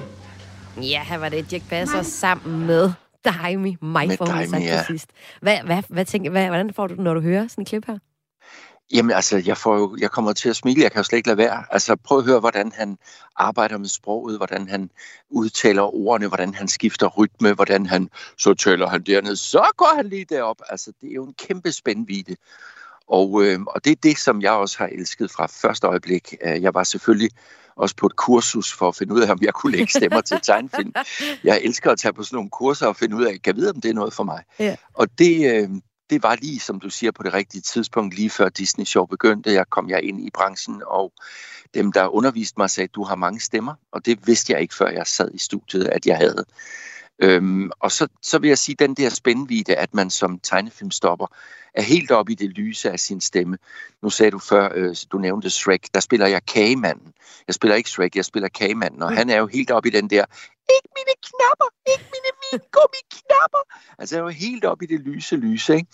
[0.82, 2.92] Ja, her var det Jack Passer sammen med
[3.26, 4.84] Daimi, mig for hun sagt ja.
[4.84, 5.10] sidst.
[5.42, 7.86] Hvad, hvad, hvad tænker, hvad, hvordan får du det, når du hører sådan et klip
[7.88, 7.98] her?
[8.94, 11.28] Jamen altså, jeg, får jo, jeg kommer til at smile, jeg kan jo slet ikke
[11.28, 11.64] lade være.
[11.72, 12.98] Altså prøv at høre, hvordan han
[13.36, 14.90] arbejder med sproget, hvordan han
[15.30, 20.10] udtaler ordene, hvordan han skifter rytme, hvordan han, så taler han dernede, så går han
[20.10, 20.62] lige derop.
[20.70, 22.36] Altså det er jo en kæmpe spændvide.
[23.08, 26.36] Og, øh, og det er det, som jeg også har elsket fra første øjeblik.
[26.46, 27.30] Øh, jeg var selvfølgelig
[27.76, 30.40] også på et kursus for at finde ud af, om jeg kunne lægge stemmer til
[30.44, 30.94] tegnefilm.
[31.44, 33.70] Jeg elsker at tage på sådan nogle kurser og finde ud af, kan jeg vide,
[33.70, 34.44] om det er noget for mig.
[34.60, 34.76] Ja.
[34.94, 35.70] Og det, øh,
[36.10, 39.54] det var lige, som du siger, på det rigtige tidspunkt, lige før Disney Show begyndte.
[39.54, 41.14] Jeg kom jeg ind i branchen, og
[41.74, 43.74] dem, der underviste mig, sagde, du har mange stemmer.
[43.92, 46.46] Og det vidste jeg ikke, før jeg sad i studiet, at jeg havde.
[47.20, 51.28] Øhm, og så, så vil jeg sige, den der spændvide, at man som tegnefilmstopper
[51.74, 53.58] er helt oppe i det lyse af sin stemme.
[54.02, 57.14] Nu sagde du før, øh, du nævnte Shrek, der spiller jeg Kagemanden.
[57.48, 59.18] Jeg spiller ikke Shrek, jeg spiller Kagemanden, og mm.
[59.18, 60.26] han er jo helt oppe i den der,
[60.74, 62.62] ikke mine knapper, ikke mine
[63.18, 63.64] knapper.
[64.00, 65.88] Altså jeg er jo helt op i det lyse lyse, ikke?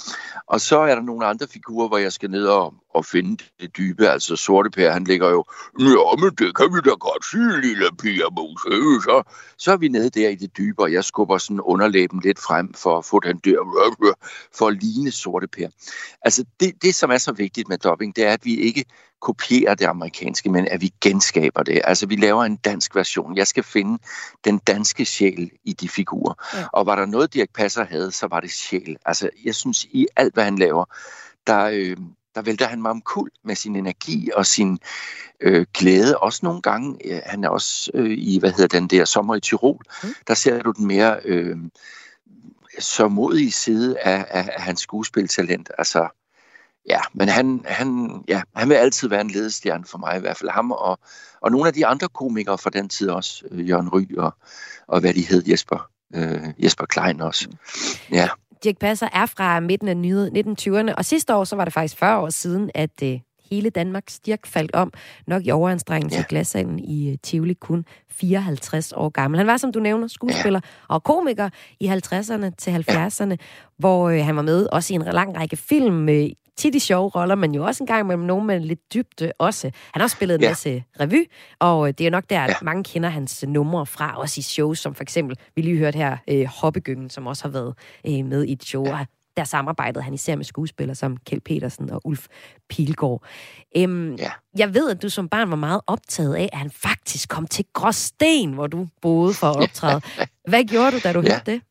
[0.48, 3.78] Og så er der nogle andre figurer, hvor jeg skal ned og, og finde det
[3.78, 4.08] dybe.
[4.08, 5.46] Altså sorte Per, han ligger jo,
[5.80, 9.04] ja, men det kan vi da godt sige, lille Pia Mose.
[9.04, 9.24] Så,
[9.58, 12.74] så er vi nede der i det dybe, og jeg skubber sådan underlæben lidt frem
[12.74, 13.58] for at få den der,
[14.58, 15.68] for at ligne sorte Per.
[16.22, 18.86] Altså det, det, som er så vigtigt med dubbing, det er, at vi ikke
[19.22, 21.82] kopierer det amerikanske, men at vi genskaber det.
[21.84, 23.38] Altså vi laver en dansk version.
[23.38, 24.00] Jeg skal finde
[24.44, 26.34] den danske sjæl i de figurer.
[26.54, 26.66] Ja.
[26.74, 28.98] Og var der noget, Dirk Passer havde, så var det sjæl.
[29.06, 30.86] Altså jeg synes, i alt, hvad han laver,
[31.48, 31.98] der, øh,
[32.36, 34.80] der vælter han mig omkuld med sin energi og sin
[35.42, 36.18] øh, glæde.
[36.18, 39.40] Også nogle gange, øh, han er også øh, i, hvad hedder den der, Sommer i
[39.40, 40.10] Tirol, mm.
[40.28, 41.58] der ser du den mere øh,
[42.80, 45.70] så modige side af, af, af hans skuespiltalent.
[45.78, 46.08] Altså,
[46.90, 50.38] ja, men han, han, ja, han vil altid være en ledestjerne for mig, i hvert
[50.38, 51.00] fald ham og,
[51.42, 54.34] og nogle af de andre komikere fra den tid også, øh, Jørgen Ry og,
[54.88, 57.48] og hvad de hed, Jesper, øh, Jesper Klein også.
[58.12, 58.28] Ja.
[58.64, 62.20] Dirk Passer er fra midten af 1920'erne, og sidste år så var det faktisk 40
[62.20, 63.20] år siden, at øh,
[63.52, 64.94] hele Danmarks Dirk faldt om,
[65.28, 66.24] nok i overanstrengelse ja.
[66.24, 69.38] i glassalen i øh, Tivoli, kun 54 år gammel.
[69.38, 70.94] Han var, som du nævner, skuespiller ja.
[70.96, 73.36] og komiker i 50'erne til 70'erne, ja.
[73.78, 77.10] hvor øh, han var med også i en lang række film, øh, tit i sjove
[77.10, 79.72] roller, men jo også en gang med nogen med lidt dybde også.
[79.94, 80.50] Han har også spillet en ja.
[80.50, 81.26] masse revy,
[81.60, 82.56] og øh, det er nok der, at ja.
[82.62, 86.18] mange kender hans numre fra, også i shows, som for eksempel, vi lige hørt her,
[86.30, 87.74] øh, Hoppegyngen, som også har været
[88.08, 89.06] øh, med i et show, ja.
[89.38, 92.28] der samarbejdede han især med skuespillere som Kjeld Petersen og Ulf
[92.70, 93.24] Pilgaard.
[93.78, 94.32] Øhm, ja.
[94.58, 97.66] Jeg ved, at du som barn var meget optaget af, at han faktisk kom til
[97.74, 100.02] Gråsten, hvor du boede for at optræde.
[100.50, 101.32] Hvad gjorde du, da du ja.
[101.32, 101.62] hørte det?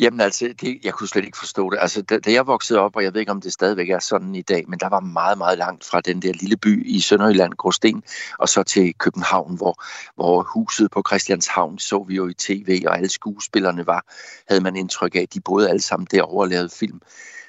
[0.00, 1.78] Jamen altså, det, jeg kunne slet ikke forstå det.
[1.80, 4.34] Altså, da, da jeg voksede op, og jeg ved ikke, om det stadigvæk er sådan
[4.34, 7.52] i dag, men der var meget, meget langt fra den der lille by i Sønderjylland,
[7.52, 8.02] Gråsten,
[8.38, 9.84] og så til København, hvor,
[10.14, 14.04] hvor huset på Christianshavn så vi jo i tv, og alle skuespillerne var,
[14.48, 17.00] havde man indtryk af, de boede alle sammen derovre og lavede film.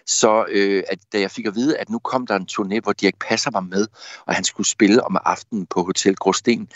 [0.06, 2.94] Så øh, at, da jeg fik at vide, at nu kom der en turné, hvor
[2.94, 3.88] Dirk Passer var med,
[4.26, 6.70] og han skulle spille om aftenen på Hotel Gråsten,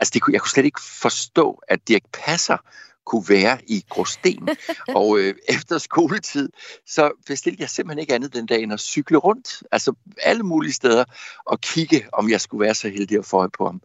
[0.00, 2.56] altså det kunne, jeg kunne slet ikke forstå, at Dirk Passer
[3.06, 4.48] kunne være i Gråsten.
[5.00, 6.48] og øh, efter skoletid,
[6.86, 10.72] så bestilte jeg simpelthen ikke andet den dag end at cykle rundt, altså alle mulige
[10.72, 11.04] steder,
[11.46, 13.80] og kigge, om jeg skulle være så heldig at få øje på ham.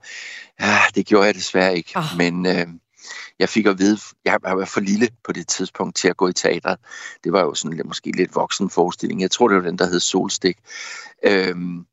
[0.60, 2.18] Ja, det gjorde jeg desværre ikke, oh.
[2.18, 2.46] men...
[2.46, 2.68] Øh,
[3.40, 6.34] jeg fik at vide, jeg var for lille på det tidspunkt til at gå i
[6.34, 6.78] teatret.
[7.24, 9.22] Det var jo sådan lidt, måske lidt voksen forestilling.
[9.22, 10.58] Jeg tror, det var den, der hed Solstik.
[11.24, 11.86] Øhm,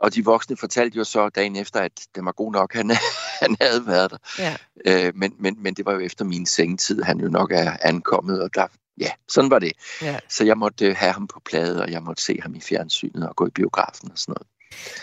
[0.00, 2.90] og de voksne fortalte jo så dagen efter, at det var god nok, han,
[3.42, 4.18] han havde været der.
[4.38, 4.56] Ja.
[4.86, 8.42] Øh, men, men, men det var jo efter min sengetid, han jo nok er ankommet,
[8.42, 8.66] og der,
[9.00, 9.72] ja, sådan var det.
[10.02, 10.18] Ja.
[10.28, 13.28] Så jeg måtte øh, have ham på plade, og jeg måtte se ham i fjernsynet
[13.28, 14.46] og gå i biografen og sådan noget.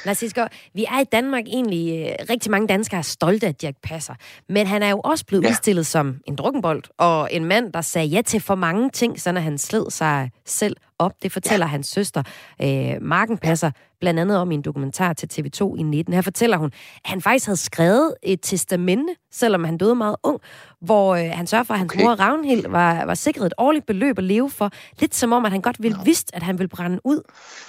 [0.05, 3.75] Lars Isgaard, vi er i Danmark egentlig, øh, rigtig mange danskere er stolte af Dirk
[3.83, 4.13] Passer,
[4.49, 5.49] men han er jo også blevet ja.
[5.49, 9.31] udstillet som en drukkenbold, og en mand, der sagde ja til for mange ting, så
[9.31, 11.11] når han sled sig selv op.
[11.23, 11.69] Det fortæller ja.
[11.69, 12.23] hans søster,
[12.61, 16.13] øh, Marken Passer, blandt andet om i en dokumentar til TV2 i 19.
[16.13, 20.39] Her fortæller hun, at han faktisk havde skrevet et testamente, selvom han døde meget ung,
[20.81, 22.03] hvor øh, han sørger for, at hans okay.
[22.03, 24.71] mor Ravnhild var, var sikret et årligt beløb at leve for.
[24.99, 26.03] Lidt som om, at han godt ville no.
[26.03, 27.21] vidst, at han ville brænde ud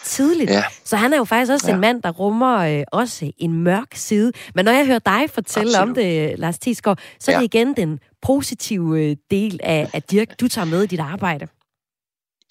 [0.05, 0.51] tidligt.
[0.51, 0.65] Ja.
[0.85, 1.75] Så han er jo faktisk også ja.
[1.75, 4.33] en mand, der rummer øh, også en mørk side.
[4.55, 5.89] Men når jeg hører dig fortælle Absolut.
[5.89, 7.37] om det, Lars Tisgaard, så ja.
[7.37, 11.01] er det igen den positive øh, del af, af Dirk, du tager med i dit
[11.01, 11.49] arbejde.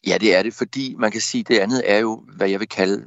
[0.08, 2.60] Ja, det er det, fordi man kan sige, at det andet er jo, hvad jeg
[2.60, 3.06] vil kalde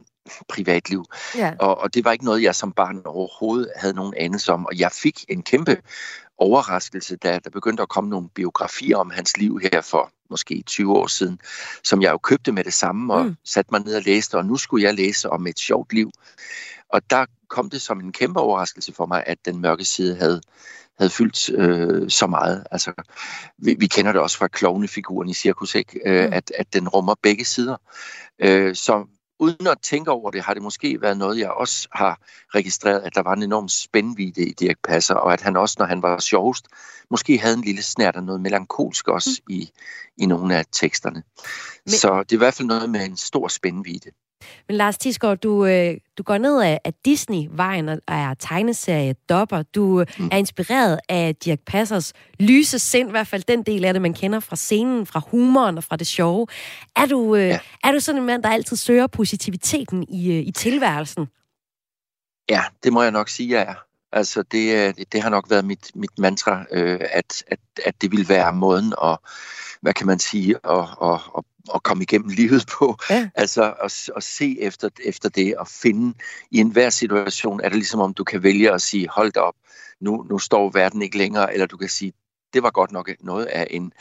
[0.48, 1.04] privatliv.
[1.36, 1.54] Ja.
[1.58, 4.66] Og, og det var ikke noget, jeg som barn overhovedet havde nogen anelse om.
[4.66, 5.76] Og jeg fik en kæmpe
[6.38, 10.92] overraskelse, da der begyndte at komme nogle biografier om hans liv her for måske 20
[10.96, 11.38] år siden,
[11.84, 13.36] som jeg jo købte med det samme og mm.
[13.44, 16.10] satte mig ned og læste, og nu skulle jeg læse om et sjovt liv.
[16.88, 20.40] Og der kom det som en kæmpe overraskelse for mig, at den mørke side havde,
[20.98, 22.66] havde fyldt øh, så meget.
[22.70, 22.92] Altså,
[23.58, 26.00] vi, vi kender det også fra klovnefiguren i Cirkus, ikke?
[26.06, 26.32] Øh, mm.
[26.32, 27.76] at, at den rummer begge sider.
[28.38, 29.06] Øh, så
[29.40, 32.20] uden at tænke over det, har det måske været noget, jeg også har
[32.54, 35.86] registreret, at der var en enorm spændvidde i Dirk Passer, og at han også, når
[35.86, 36.66] han var sjovest,
[37.10, 39.54] måske havde en lille snært af noget melankolsk også mm.
[39.54, 39.70] i,
[40.16, 41.22] i nogle af teksterne.
[41.86, 41.92] Men...
[41.92, 44.10] Så det er i hvert fald noget med en stor spændvidde.
[44.68, 49.62] Men Lars Tisgaard, du, øh, du går ned af, af Disney-vejen og er tegneserie dopper.
[49.62, 50.28] Du mm.
[50.32, 54.14] er inspireret af Dirk Passers lyse sind, i hvert fald den del af det, man
[54.14, 56.46] kender fra scenen, fra humoren og fra det sjove.
[56.96, 57.58] Er du, øh, ja.
[57.84, 61.26] er du sådan en mand, der altid søger positiviteten i, øh, i tilværelsen?
[62.50, 63.74] Ja, det må jeg nok sige, jeg er.
[64.12, 68.28] Altså, det, det har nok været mit, mit mantra, øh, at, at, at det vil
[68.28, 69.18] være måden at,
[69.82, 72.96] hvad kan man sige, at, at, at, at komme igennem livet på.
[73.10, 73.28] Ja.
[73.34, 76.14] Altså, at, at se efter, efter det og finde
[76.50, 79.54] i enhver situation, er det ligesom om du kan vælge at sige, hold da op,
[80.00, 82.12] nu, nu står verden ikke længere, eller du kan sige,
[82.54, 83.92] det var godt nok noget af en,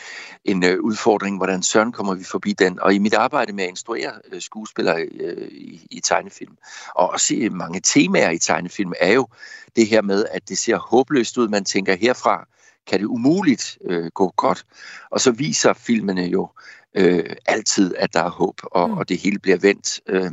[0.46, 1.38] en øh, udfordring.
[1.38, 2.80] Hvordan søren kommer vi forbi den?
[2.80, 6.58] Og i mit arbejde med at instruere øh, skuespillere øh, i, i tegnefilm,
[6.96, 9.28] og også mange temaer i tegnefilm, er jo
[9.76, 11.48] det her med, at det ser håbløst ud.
[11.48, 12.48] Man tænker herfra,
[12.88, 14.66] kan det umuligt øh, gå godt?
[15.12, 16.50] Og så viser filmene jo
[16.94, 18.98] øh, altid, at der er håb, og, mm.
[18.98, 20.02] og det hele bliver vendt.
[20.08, 20.32] Øh,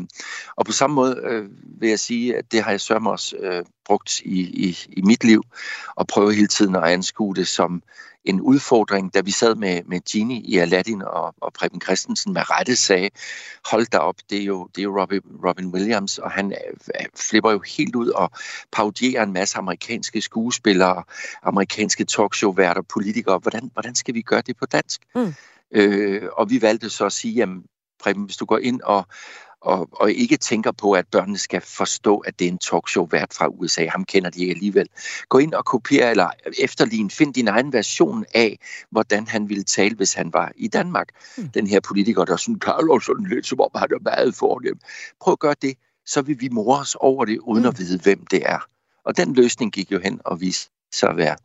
[0.56, 1.44] og på samme måde øh,
[1.80, 5.24] vil jeg sige, at det har jeg sørme også øh, brugt i, i, i mit
[5.24, 5.42] liv,
[5.96, 7.82] og prøve hele tiden at anskue det som
[8.26, 12.50] en udfordring, da vi sad med, med Genie i Aladdin og, og Preben Christensen med
[12.50, 13.10] rette sagde,
[13.70, 17.06] hold da op, det er jo, det er jo Robin, Robin Williams, og han øh,
[17.14, 18.30] flipper jo helt ud og
[18.72, 21.02] paudierer en masse amerikanske skuespillere,
[21.42, 23.38] amerikanske talkshow-værter, politikere.
[23.38, 25.00] Hvordan, hvordan skal vi gøre det på dansk?
[25.14, 25.34] Mm.
[25.72, 27.64] Øh, og vi valgte så at sige, jamen,
[28.00, 29.06] Preben, hvis du går ind og,
[29.60, 33.48] og, og ikke tænker på, at børnene skal forstå, at det er en talkshow-vært fra
[33.48, 33.86] USA.
[33.86, 34.88] Ham kender de ikke alligevel.
[35.28, 37.10] Gå ind og kopier eller efterligne.
[37.10, 38.58] Find din egen version af,
[38.90, 41.08] hvordan han ville tale, hvis han var i Danmark.
[41.36, 41.48] Mm.
[41.48, 44.80] Den her politiker, der sådan taler sådan lidt, som om han er meget fornem.
[45.20, 45.74] Prøv at gøre det,
[46.06, 47.68] så vil vi more os over det, uden mm.
[47.68, 48.58] at vide, hvem det er.
[49.04, 51.36] Og den løsning gik jo hen og viste sig at være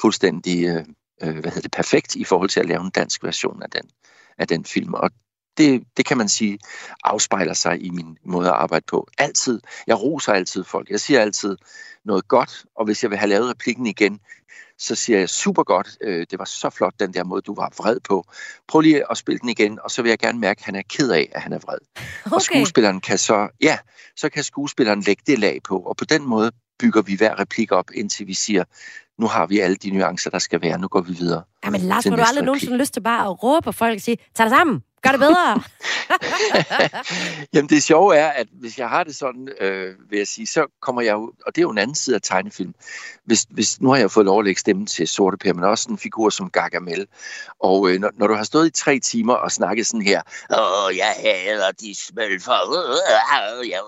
[0.00, 0.84] fuldstændig øh,
[1.22, 3.90] øh, hvad hedder det, perfekt i forhold til at lave en dansk version af den,
[4.38, 4.94] af den film.
[4.94, 5.10] Og
[5.56, 6.58] det, det kan man sige
[7.04, 9.08] afspejler sig i min måde at arbejde på.
[9.18, 9.60] Altid.
[9.86, 10.90] Jeg roser altid folk.
[10.90, 11.56] Jeg siger altid
[12.04, 14.20] noget godt, og hvis jeg vil have lavet replikken igen,
[14.78, 17.72] så siger jeg super godt, øh, det var så flot den der måde, du var
[17.78, 18.24] vred på.
[18.68, 20.82] Prøv lige at spille den igen, og så vil jeg gerne mærke, at han er
[20.88, 21.78] ked af, at han er vred.
[22.24, 22.34] Okay.
[22.34, 23.78] Og skuespilleren kan så, ja,
[24.16, 27.72] så kan skuespilleren lægge det lag på, og på den måde bygger vi hver replik
[27.72, 28.64] op, indtil vi siger,
[29.22, 30.78] nu har vi alle de nuancer, der skal være.
[30.78, 31.42] Nu går vi videre.
[31.64, 34.00] Jamen Lars, til har du aldrig nogensinde lyst til bare at råbe på folk og
[34.00, 35.62] sige, tag dig sammen, gør det bedre.
[37.54, 40.66] Jamen det sjove er, at hvis jeg har det sådan, øh, vil jeg sige, så
[40.80, 42.74] kommer jeg jo, og det er jo en anden side af tegnefilm.
[43.24, 45.90] Hvis, hvis, nu har jeg fået lov at lægge stemmen til Sorte Per, men også
[45.90, 47.06] en figur som Gargamel.
[47.60, 50.96] Og øh, når, når du har stået i tre timer og snakket sådan her, åh,
[50.96, 52.58] jeg hader de smølfer,
[53.62, 53.78] øh, ja,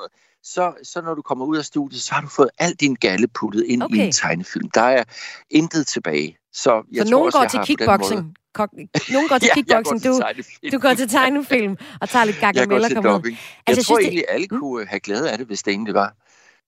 [0.45, 3.27] så, så når du kommer ud af studiet, så har du fået al din galle
[3.29, 3.97] puttet ind okay.
[3.97, 4.71] i en tegnefilm.
[4.75, 5.05] Der er
[5.51, 6.39] intet tilbage.
[6.53, 8.21] Så, jeg Så tror nogen også, går jeg til kickboxing.
[8.23, 10.21] måde- Kok- nogen går til Ja, jeg kickboxing, går
[10.63, 12.43] til du, du går til tegnefilm og tager lidt Jeg
[12.89, 13.11] til og ud.
[13.19, 13.37] dubbing.
[13.37, 15.63] Jeg, Altså, jeg tror synes, det- egentlig, alle kunne øh, have glæde af det, hvis
[15.63, 16.15] det egentlig var.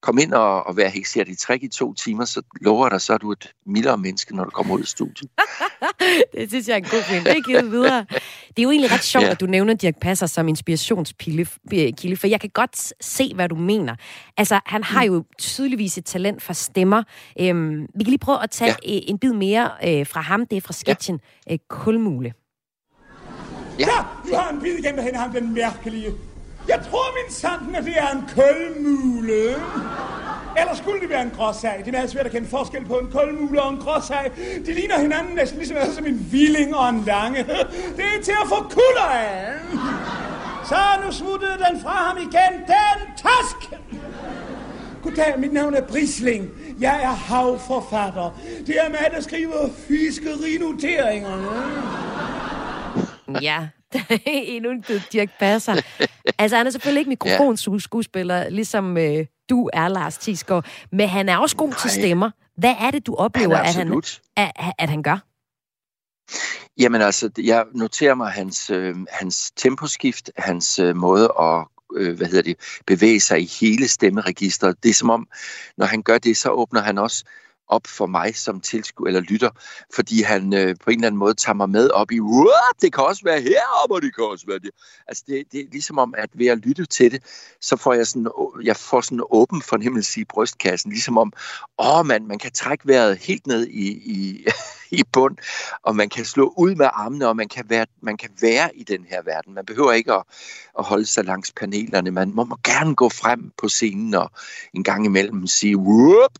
[0.07, 3.01] Kom ind og, og vær hekseret i træk i to timer, så lover jeg dig,
[3.01, 5.31] så er du et mildere menneske, når du kommer ud af studiet.
[6.35, 7.25] Det synes jeg er en god film.
[7.25, 8.07] Det er givet videre.
[8.49, 9.31] Det er jo egentlig ret sjovt, Ja.
[9.31, 13.97] at du nævner Dirk Passer som inspirationskilde, for jeg kan godt se, hvad du mener.
[14.37, 15.13] Altså, han har Mm.
[15.15, 17.03] jo tydeligvis et talent for stemmer.
[17.41, 18.77] Øhm, vi kan lige prøve at tage ja.
[19.03, 20.47] en bid mere øh, fra ham.
[20.47, 22.33] Det er fra sketchen øh, Kulmule.
[23.79, 23.87] Ja,
[24.31, 26.11] du har en bid igen med ham, den mærkelige.
[26.69, 29.55] Jeg tror min santen, at det er en kølmule.
[30.61, 31.79] Eller skulle det være en gråsag?
[31.79, 34.31] Det er meget svært at kende forskel på en kølmule og en gråsag.
[34.67, 37.45] De ligner hinanden næsten ligesom som en villing og en lange.
[37.97, 39.53] Det er til at få kulder af.
[40.65, 42.61] Så nu smuttede den fra ham igen.
[42.67, 43.81] Den task!
[45.03, 46.51] Goddag, mit navn er Brisling.
[46.81, 48.39] Jeg er havforfatter.
[48.67, 51.47] Det er mig, der skriver fiskerinoteringerne.
[53.43, 53.69] Ja,
[54.27, 55.83] endnu en bid Dirk Passer.
[56.39, 61.37] Altså, han er selvfølgelig ikke mikrofonskuespiller, ligesom øh, du er, Lars Tisgaard, men han er
[61.37, 61.95] også god til Nej.
[61.95, 62.31] stemmer.
[62.57, 64.03] Hvad er det, du oplever, Han at, han,
[64.37, 65.19] at, at han gør?
[66.79, 71.67] Jamen altså, jeg noterer mig hans, øh, hans temposkift, hans øh, måde at
[71.97, 74.83] øh, hvad hedder det, bevæge sig i hele stemmeregistret.
[74.83, 75.29] Det er som om,
[75.77, 77.25] når han gør det, så åbner han også
[77.69, 79.51] op for mig som tilskuer eller lytter,
[79.95, 82.93] fordi han øh, på en eller anden måde tager mig med op i, what, det
[82.93, 84.71] kan også være heroppe, og det kan også være det.
[85.09, 87.23] Altså det, det er ligesom om, at ved at lytte til det,
[87.61, 88.29] så får jeg sådan,
[88.65, 91.33] jeg får sådan en åben fornemmelse i brystkassen, ligesom om,
[91.79, 94.47] åh man, man kan trække vejret helt ned i, i,
[95.01, 95.37] i bund,
[95.83, 98.83] og man kan slå ud med armene, og man kan, være, man kan være i
[98.85, 99.55] den her verden.
[99.55, 100.23] Man behøver ikke at,
[100.79, 102.11] at holde sig langs panelerne.
[102.11, 104.31] Man må, må gerne gå frem på scenen og
[104.75, 106.39] en gang imellem sige, whoop,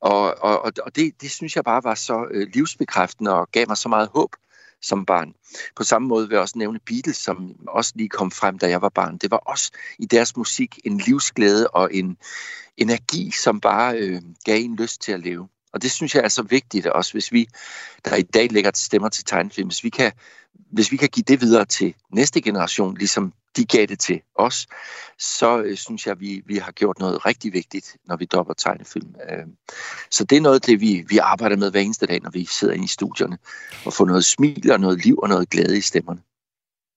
[0.00, 3.76] og, og, og det, det synes jeg bare var så øh, livsbekræftende og gav mig
[3.76, 4.30] så meget håb
[4.82, 5.34] som barn.
[5.76, 8.82] På samme måde vil jeg også nævne Beatles, som også lige kom frem, da jeg
[8.82, 9.18] var barn.
[9.18, 12.16] Det var også i deres musik en livsglæde og en
[12.76, 15.48] energi, som bare øh, gav en lyst til at leve.
[15.72, 17.48] Og det synes jeg er så vigtigt, også hvis vi,
[18.04, 20.12] der i dag lægger stemmer til tegnefilm, hvis vi kan,
[20.72, 24.66] hvis vi kan give det videre til næste generation, ligesom de gav det til os,
[25.18, 29.14] så øh, synes jeg, vi, vi har gjort noget rigtig vigtigt, når vi dopper tegnefilm.
[29.30, 29.46] Øh,
[30.10, 32.44] så det er noget af det, vi, vi arbejder med hver eneste dag, når vi
[32.44, 33.38] sidder inde i studierne,
[33.84, 36.20] og få noget smil og noget liv og noget glæde i stemmerne.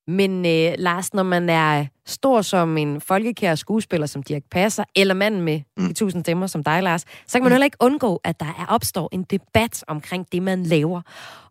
[0.07, 5.13] Men øh, Lars, når man er stor som en folkekær skuespiller som Dirk Passer, eller
[5.13, 5.87] manden med mm.
[5.87, 8.65] de tusind stemmer som dig, Lars, så kan man heller ikke undgå, at der er
[8.69, 11.01] opstår en debat omkring det, man laver.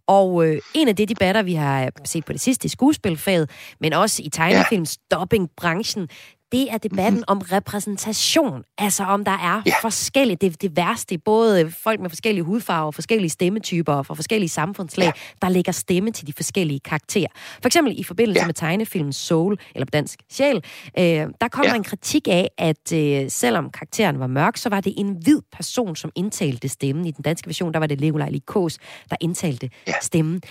[0.06, 3.50] Og øh, en af de debatter, vi har set på det sidste i skuespilfaget,
[3.80, 6.08] men også i tegnefilms dobbingbranchen,
[6.52, 7.24] det er debatten mm-hmm.
[7.26, 8.62] om repræsentation.
[8.78, 9.72] Altså om der er Ja.
[9.82, 15.12] forskellige, det, det værste, både folk med forskellige hudfarver, forskellige stemmetyper og fra forskellige samfundslag,
[15.42, 17.26] der lægger stemme til de forskellige karakterer.
[17.62, 18.46] For eksempel i forbindelse Ja.
[18.46, 20.56] med tegnefilmen Soul, eller på dansk Sjæl,
[20.98, 21.04] øh,
[21.40, 21.68] der kom Ja.
[21.70, 25.40] der en kritik af, at øh, selvom karakteren var mørk, så var det en hvid
[25.52, 27.06] person, som indtalte stemmen.
[27.06, 28.78] I den danske version, der var det Nikolaj Likos,
[29.10, 29.92] der indtalte Ja.
[30.02, 30.42] stemmen.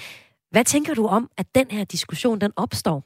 [0.51, 3.03] Hvad tænker du om, at den her diskussion, den opstår?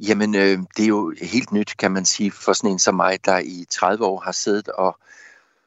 [0.00, 3.24] Jamen, øh, det er jo helt nyt, kan man sige, for sådan en som mig,
[3.24, 4.98] der i 30 år har siddet og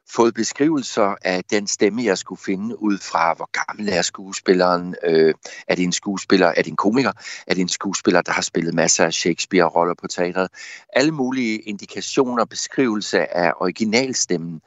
[0.10, 5.34] fået beskrivelser af den stemme, jeg skulle finde, ud fra, hvor gammel er skuespilleren, øh,
[5.68, 7.12] er det en skuespiller, er det en komiker,
[7.48, 10.50] er det en skuespiller, der har spillet masser af Shakespeare-roller på teatret.
[10.94, 14.62] Alle mulige indikationer, beskrivelse af originalstemmen.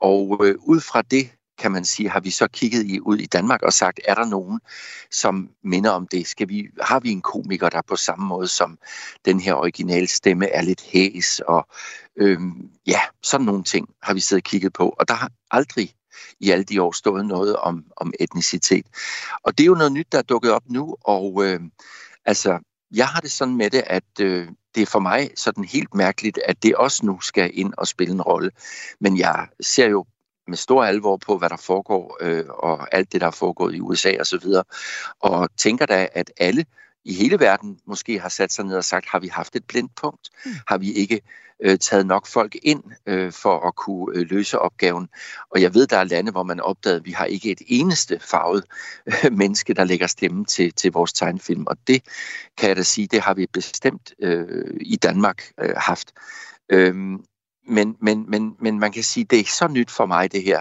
[0.00, 3.26] Og øh, ud fra det, kan man sige, har vi så kigget i, ud i
[3.26, 4.60] Danmark og sagt, er der nogen,
[5.10, 6.26] som minder om det?
[6.26, 8.78] Skal vi, har vi en komiker, der på samme måde som
[9.24, 11.68] den her originale stemme er lidt hæs, og
[12.16, 15.94] øhm, ja, sådan nogle ting har vi siddet og kigget på, og der har aldrig
[16.40, 18.86] i alle de år stået noget om, om etnicitet.
[19.42, 21.60] Og det er jo noget nyt, der er dukket op nu, og øh,
[22.24, 22.58] altså,
[22.94, 26.38] jeg har det sådan med det, at øh, det er for mig sådan helt mærkeligt,
[26.44, 28.50] at det også nu skal ind og spille en rolle.
[29.00, 30.04] Men jeg ser jo
[30.48, 33.80] med stor alvor på, hvad der foregår, øh, og alt det, der er foregået i
[33.80, 34.64] USA og så videre,
[35.20, 36.64] og tænker da, at alle
[37.04, 39.92] i hele verden måske har sat sig ned og sagt, har vi haft et blindt
[39.96, 40.30] punkt?
[40.44, 40.52] Mm.
[40.66, 41.20] Har vi ikke
[41.62, 45.08] øh, taget nok folk ind øh, for at kunne øh, løse opgaven.
[45.50, 48.18] Og jeg ved, der er lande, hvor man opdagede, at vi har ikke et eneste
[48.20, 48.64] farvet
[49.06, 51.64] øh, menneske, der lægger stemme til, til vores tegnfilm.
[51.66, 52.02] Og det
[52.58, 56.12] kan jeg da sige, det har vi bestemt øh, i Danmark øh, haft.
[56.68, 57.24] Øhm,
[57.66, 60.60] men, men, men, men man kan sige, det er så nyt for mig det her,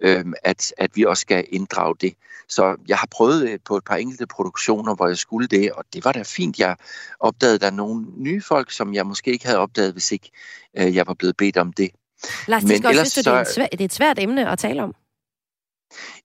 [0.00, 2.14] øhm, at, at vi også skal inddrage det.
[2.48, 5.84] Så jeg har prøvet øh, på et par enkelte produktioner, hvor jeg skulle det, og
[5.92, 6.58] det var da fint.
[6.58, 6.76] Jeg
[7.20, 10.30] opdagede der nogle nye folk, som jeg måske ikke havde opdaget, hvis ikke
[10.78, 11.90] øh, jeg var blevet bedt om det.
[12.48, 14.94] Lars, Men ellers, synes, det, er svært, det er et svært emne at tale om.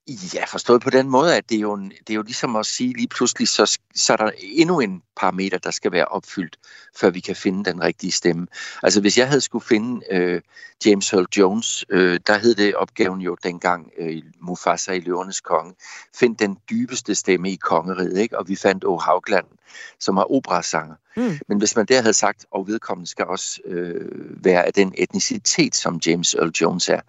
[0.09, 2.65] Ja, forstået på den måde, at det er jo, en, det er jo ligesom at
[2.65, 6.57] sige lige pludselig, så, så er der endnu en parameter, der skal være opfyldt,
[6.95, 8.47] før vi kan finde den rigtige stemme.
[8.83, 10.41] Altså hvis jeg havde skulle finde øh,
[10.85, 15.73] James Earl Jones, øh, der hed det opgaven jo dengang øh, Mufasa i Løvernes Konge,
[16.15, 18.39] find den dybeste stemme i kongeriget, ikke?
[18.39, 18.97] og vi fandt O.
[18.97, 19.45] Haugland,
[19.99, 20.95] som er operasanger.
[21.17, 21.39] Mm.
[21.47, 25.75] Men hvis man der havde sagt, og vedkommende skal også øh, være af den etnicitet,
[25.75, 27.01] som James Earl Jones er,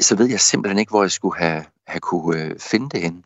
[0.00, 3.24] så ved jeg simpelthen ikke, hvor jeg skulle have, have kunne øh, finde det hen.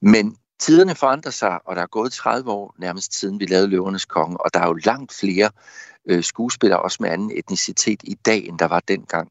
[0.00, 4.04] Men tiderne forandrer sig, og der er gået 30 år nærmest siden vi lavede Løvernes
[4.04, 5.50] Konge, og der er jo langt flere
[6.06, 9.30] øh, skuespillere, også med anden etnicitet i dag, end der var dengang.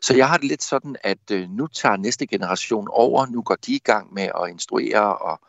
[0.00, 3.56] Så jeg har det lidt sådan, at øh, nu tager næste generation over, nu går
[3.66, 5.40] de i gang med at instruere, og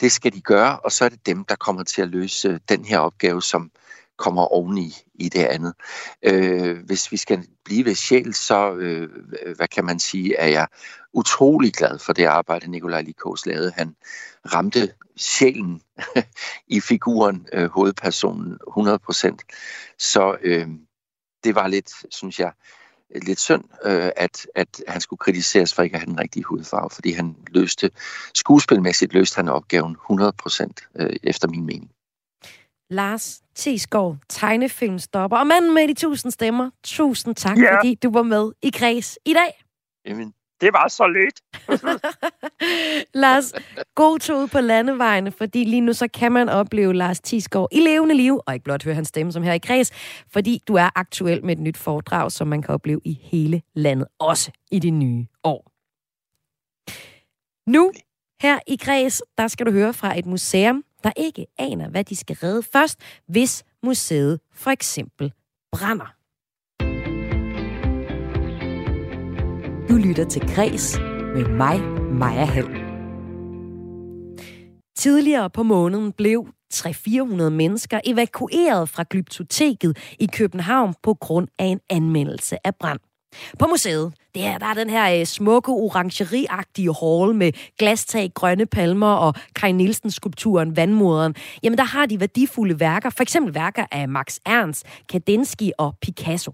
[0.00, 2.60] det skal de gøre, og så er det dem, der kommer til at løse øh,
[2.68, 3.70] den her opgave, som
[4.22, 5.74] kommer oveni i det andet.
[6.22, 9.08] Øh, hvis vi skal blive ved sjæl, så, øh,
[9.56, 10.66] hvad kan man sige, er jeg
[11.12, 13.72] utrolig glad for det arbejde, Nikolaj Likos lavede.
[13.76, 13.96] Han
[14.52, 15.82] ramte sjælen
[16.76, 19.36] i figuren, øh, hovedpersonen, 100%.
[19.98, 20.68] Så øh,
[21.44, 22.52] det var lidt, synes jeg,
[23.22, 26.90] lidt synd, øh, at, at han skulle kritiseres for ikke at have den rigtige hudfarve,
[26.90, 27.90] fordi han løste,
[28.34, 30.66] skuespilmæssigt løste han opgaven 100%
[30.96, 31.90] øh, efter min mening.
[32.92, 36.70] Lars Tisgaard, tegnefilmstopper og manden med de tusind stemmer.
[36.84, 37.76] Tusind tak, ja.
[37.76, 39.64] fordi du var med i Kreds i dag.
[40.06, 41.40] Jamen, det var så lidt.
[43.22, 43.52] Lars,
[43.94, 48.14] god tur på landevejene, fordi lige nu så kan man opleve Lars Tisgaard i levende
[48.14, 49.90] liv, og ikke blot høre hans stemme som her i Kreds,
[50.32, 54.08] fordi du er aktuel med et nyt foredrag, som man kan opleve i hele landet,
[54.18, 55.72] også i det nye år.
[57.70, 57.92] Nu,
[58.40, 62.16] her i Kreds, der skal du høre fra et museum, der ikke aner, hvad de
[62.16, 65.32] skal redde først, hvis museet for eksempel
[65.72, 66.14] brænder.
[69.88, 70.98] Du lytter til Græs
[71.34, 71.80] med mig,
[72.12, 72.92] Maja Hall.
[74.96, 81.80] Tidligere på måneden blev 300-400 mennesker evakueret fra Glyptoteket i København på grund af en
[81.90, 83.00] anmeldelse af brand.
[83.58, 88.66] På museet, det er, der er den her øh, smukke, orangeriagtige hall med glastag, grønne
[88.66, 91.34] palmer og Kai Nielsen-skulpturen Vandmoderen.
[91.62, 96.52] Jamen, der har de værdifulde værker, for eksempel værker af Max Ernst, Kandinsky og Picasso.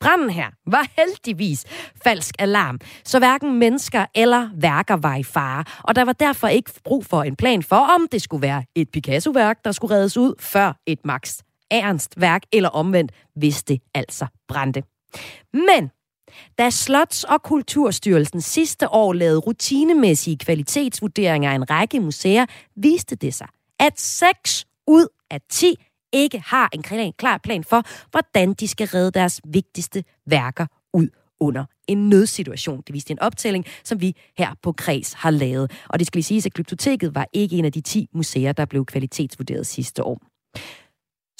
[0.00, 1.64] Branden her var heldigvis
[2.04, 6.70] falsk alarm, så hverken mennesker eller værker var i fare, og der var derfor ikke
[6.84, 10.34] brug for en plan for, om det skulle være et Picasso-værk, der skulle reddes ud,
[10.40, 11.38] før et Max
[11.70, 14.82] Ernst-værk, eller omvendt, hvis det altså brændte.
[15.52, 15.90] Men
[16.58, 23.34] da Slots- og Kulturstyrelsen sidste år lavede rutinemæssige kvalitetsvurderinger af en række museer, viste det
[23.34, 23.48] sig,
[23.80, 25.74] at 6 ud af 10
[26.12, 31.08] ikke har en klar plan for, hvordan de skal redde deres vigtigste værker ud
[31.40, 32.82] under en nødsituation.
[32.86, 35.72] Det viste en optælling, som vi her på Kreds har lavet.
[35.88, 38.64] Og det skal lige siges, at Glyptoteket var ikke en af de 10 museer, der
[38.64, 40.20] blev kvalitetsvurderet sidste år.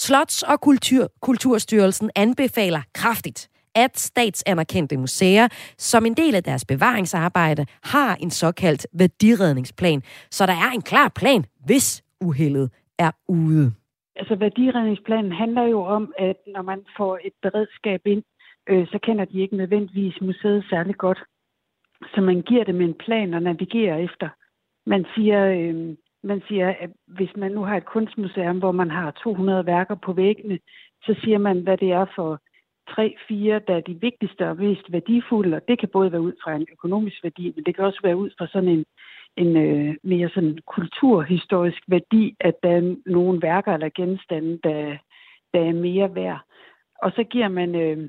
[0.00, 3.48] Slots- og Kultur, Kulturstyrelsen anbefaler kraftigt,
[3.84, 5.48] at statsanerkendte museer
[5.78, 11.08] som en del af deres bevaringsarbejde har en såkaldt værdiredningsplan, så der er en klar
[11.20, 13.72] plan, hvis uheldet er ude.
[14.16, 18.22] Altså værdiredningsplanen handler jo om, at når man får et beredskab ind,
[18.68, 21.18] øh, så kender de ikke nødvendigvis museet særlig godt.
[22.14, 24.28] Så man giver dem en plan og navigere efter.
[24.86, 29.10] Man siger, øh, man siger, at hvis man nu har et kunstmuseum, hvor man har
[29.10, 30.58] 200 værker på væggene,
[31.02, 32.40] så siger man, hvad det er for
[32.94, 36.32] tre, fire, der er de vigtigste og mest værdifulde, og det kan både være ud
[36.44, 38.84] fra en økonomisk værdi, men det kan også være ud fra sådan en,
[39.36, 44.96] en øh, mere sådan kulturhistorisk værdi, at der er nogle værker eller genstande, der,
[45.54, 46.40] der er mere værd.
[47.02, 48.08] Og så giver man øh,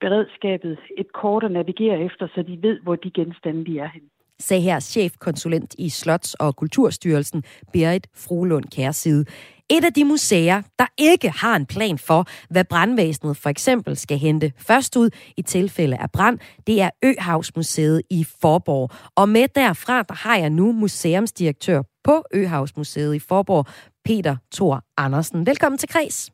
[0.00, 4.08] beredskabet et kort at navigere efter, så de ved, hvor de genstande de er henne
[4.40, 9.24] sagde her chefkonsulent i Slots- og Kulturstyrelsen, Berit Frolund Kærside.
[9.70, 14.18] Et af de museer, der ikke har en plan for, hvad brandvæsenet for eksempel skal
[14.18, 18.90] hente først ud i tilfælde af brand, det er Øhavsmuseet i Forborg.
[19.14, 23.66] Og med derfra, der har jeg nu museumsdirektør på Øhavsmuseet i Forborg,
[24.04, 25.46] Peter Thor Andersen.
[25.46, 26.32] Velkommen til Kreds.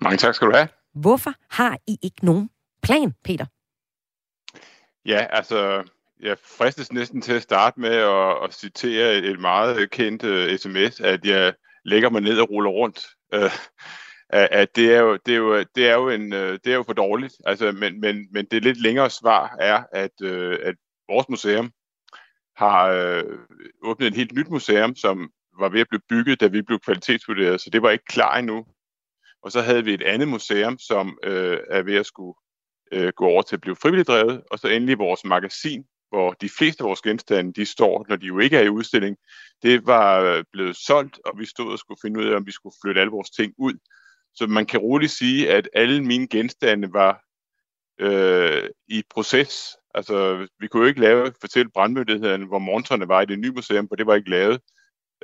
[0.00, 0.68] Mange tak skal du have.
[0.94, 2.50] Hvorfor har I ikke nogen
[2.82, 3.46] plan, Peter?
[5.06, 5.82] Ja, altså,
[6.22, 10.56] jeg fristes næsten til at starte med at, at citere et meget kendt øh, uh,
[10.58, 11.54] sms, at jeg
[11.84, 13.06] lægger mig ned og ruller rundt.
[13.36, 13.50] Uh,
[14.30, 16.82] at det er jo, det er jo, det er jo, en, uh, det er jo
[16.82, 17.34] for dårligt.
[17.46, 20.74] Altså, men, men, men det lidt længere svar er, at, uh, at
[21.08, 21.72] vores museum
[22.56, 23.38] har uh,
[23.82, 27.60] åbnet et helt nyt museum, som var ved at blive bygget, da vi blev kvalitetsvurderet,
[27.60, 28.66] så det var ikke klar endnu.
[29.42, 32.34] Og så havde vi et andet museum, som uh, er ved at skulle
[33.16, 36.82] gå over til at blive frivilligt drevet, og så endelig vores magasin, hvor de fleste
[36.82, 39.16] af vores genstande, de står, når de jo ikke er i udstilling,
[39.62, 42.52] det var øh, blevet solgt, og vi stod og skulle finde ud af, om vi
[42.52, 43.74] skulle flytte alle vores ting ud.
[44.34, 47.22] Så man kan roligt sige, at alle mine genstande var
[48.00, 49.76] øh, i proces.
[49.94, 53.88] Altså, vi kunne jo ikke lave, fortælle brandmyndigheden, hvor monterne var i det nye museum,
[53.88, 54.60] for det var ikke lavet.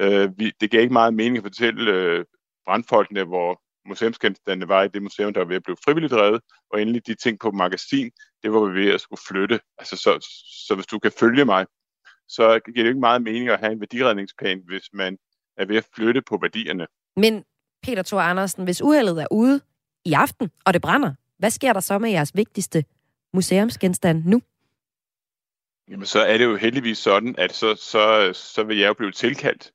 [0.00, 2.24] Øh, vi, det gav ikke meget mening at fortælle øh,
[2.64, 6.40] brandfolkene, hvor museumsgenstandene var i det museum, der var ved at blive frivilligt drevet,
[6.72, 8.10] og endelig de ting på magasin,
[8.42, 9.60] det var vi ved at skulle flytte.
[9.78, 10.26] Altså, så,
[10.66, 11.66] så hvis du kan følge mig,
[12.28, 15.18] så giver det ikke meget mening at have en værdiredningsplan, hvis man
[15.56, 16.86] er ved at flytte på værdierne.
[17.16, 17.44] Men
[17.82, 19.60] Peter Thor Andersen, hvis uheldet er ude
[20.04, 22.84] i aften, og det brænder, hvad sker der så med jeres vigtigste
[23.32, 24.40] museumsgenstand nu?
[25.88, 29.12] Jamen, så er det jo heldigvis sådan, at så, så, så vil jeg jo blive
[29.12, 29.72] tilkaldt,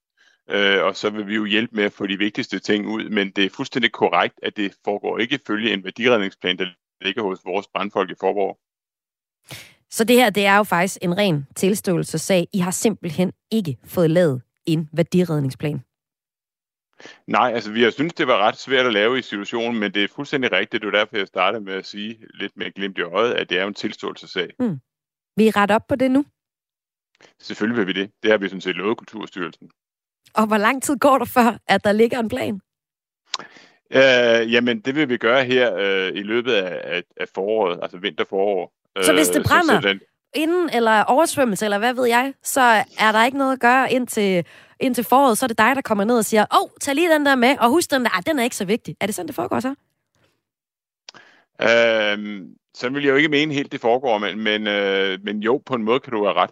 [0.52, 3.32] øh, og så vil vi jo hjælpe med at få de vigtigste ting ud, men
[3.32, 6.66] det er fuldstændig korrekt, at det foregår ikke følge en værdiredningsplan, der
[7.02, 8.60] ligger hos vores brandfolk i Forborg.
[9.89, 12.47] Så det her, det er jo faktisk en ren tilståelsessag.
[12.54, 15.84] I har simpelthen ikke fået lavet en værdiredningsplan.
[17.28, 20.04] Nej, altså vi har synes det var ret svært at lave i situationen, men det
[20.04, 20.82] er fuldstændig rigtigt.
[20.82, 23.60] Det er derfor, jeg startede med at sige lidt med glimt i øjet, at det
[23.60, 24.49] er en tilståelsessag.
[24.60, 24.80] Mm.
[25.38, 26.26] Vil I rette op på det nu?
[27.39, 28.12] Selvfølgelig vil vi det.
[28.24, 29.72] Det har vi sådan set lovet Kulturstyrelsen.
[30.34, 32.60] Og hvor lang tid går der før, at der ligger en plan?
[33.92, 37.98] Øh, jamen, det vil vi gøre her øh, i løbet af, af, af foråret, altså
[37.98, 38.74] vinterforår.
[39.04, 40.00] Så hvis det brænder så, så den...
[40.36, 42.62] inden, eller oversvømmelse, eller hvad ved jeg, så
[43.00, 44.46] er der ikke noget at gøre indtil,
[44.80, 47.14] indtil foråret, så er det dig, der kommer ned og siger, åh, oh, tag lige
[47.14, 48.96] den der med, og husk den der, ah, den er ikke så vigtig.
[49.00, 49.76] Er det sådan, det foregår så?
[51.62, 55.62] Øhm, så vil jeg jo ikke mene helt, det foregår, men, men, øh, men jo,
[55.66, 56.50] på en måde kan du have ret.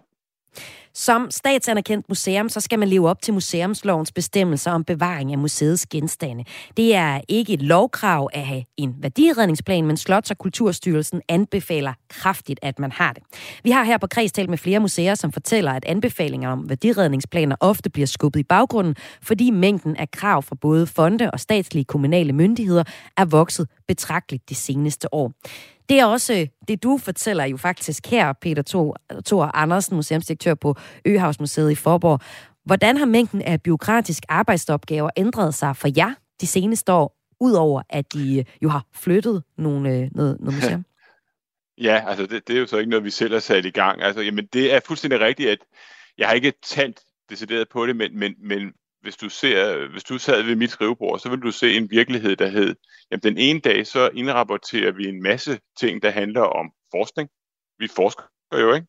[0.94, 5.86] Som statsanerkendt museum, så skal man leve op til museumslovens bestemmelser om bevaring af museets
[5.86, 6.44] genstande.
[6.78, 12.60] Det er ikke et lovkrav at have en værdiredningsplan, men Slots- og Kulturstyrelsen anbefaler kraftigt,
[12.62, 13.24] at man har det.
[13.64, 17.56] Vi har her på Kreds talt med flere museer, som fortæller, at anbefalinger om værdiredningsplaner
[17.60, 22.34] ofte bliver skubbet i baggrunden, fordi mængden af krav fra både fonde og statslige kommunale
[22.34, 22.84] myndigheder
[23.18, 25.34] er vokset betragteligt de seneste år.
[25.90, 28.62] Det er også det, du fortæller jo faktisk her, Peter
[29.26, 30.76] Thor, Andersen, museumsdirektør på
[31.06, 32.20] Øhavsmuseet i Forborg.
[32.66, 38.14] Hvordan har mængden af byråkratisk arbejdsopgaver ændret sig for jer de seneste år, udover at
[38.14, 40.86] de jo har flyttet nogle, øh, noget, noget museum?
[41.78, 44.02] Ja, altså det, det er jo så ikke noget, vi selv har sat i gang.
[44.02, 45.60] Altså, jamen, det er fuldstændig rigtigt, at
[46.18, 50.18] jeg har ikke talt decideret på det, men, men, men hvis du, ser, hvis du
[50.18, 52.76] sad ved mit skrivebord, så vil du se en virkelighed, der hed,
[53.12, 57.30] jamen den ene dag, så indrapporterer vi en masse ting, der handler om forskning.
[57.80, 58.24] Vi forsker
[58.54, 58.88] jo, ikke?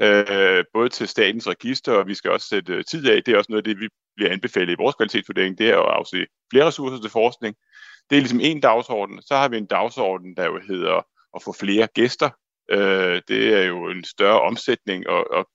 [0.00, 3.22] Øh, både til statens register, og vi skal også sætte øh, tid af.
[3.24, 5.94] Det er også noget af det, vi bliver anbefalet i vores kvalitetsvurdering, det er at
[5.94, 7.56] afse flere ressourcer til forskning.
[8.10, 9.22] Det er ligesom en dagsorden.
[9.22, 11.06] Så har vi en dagsorden, der jo hedder
[11.36, 12.30] at få flere gæster.
[12.70, 15.48] Øh, det er jo en større omsætning, og, og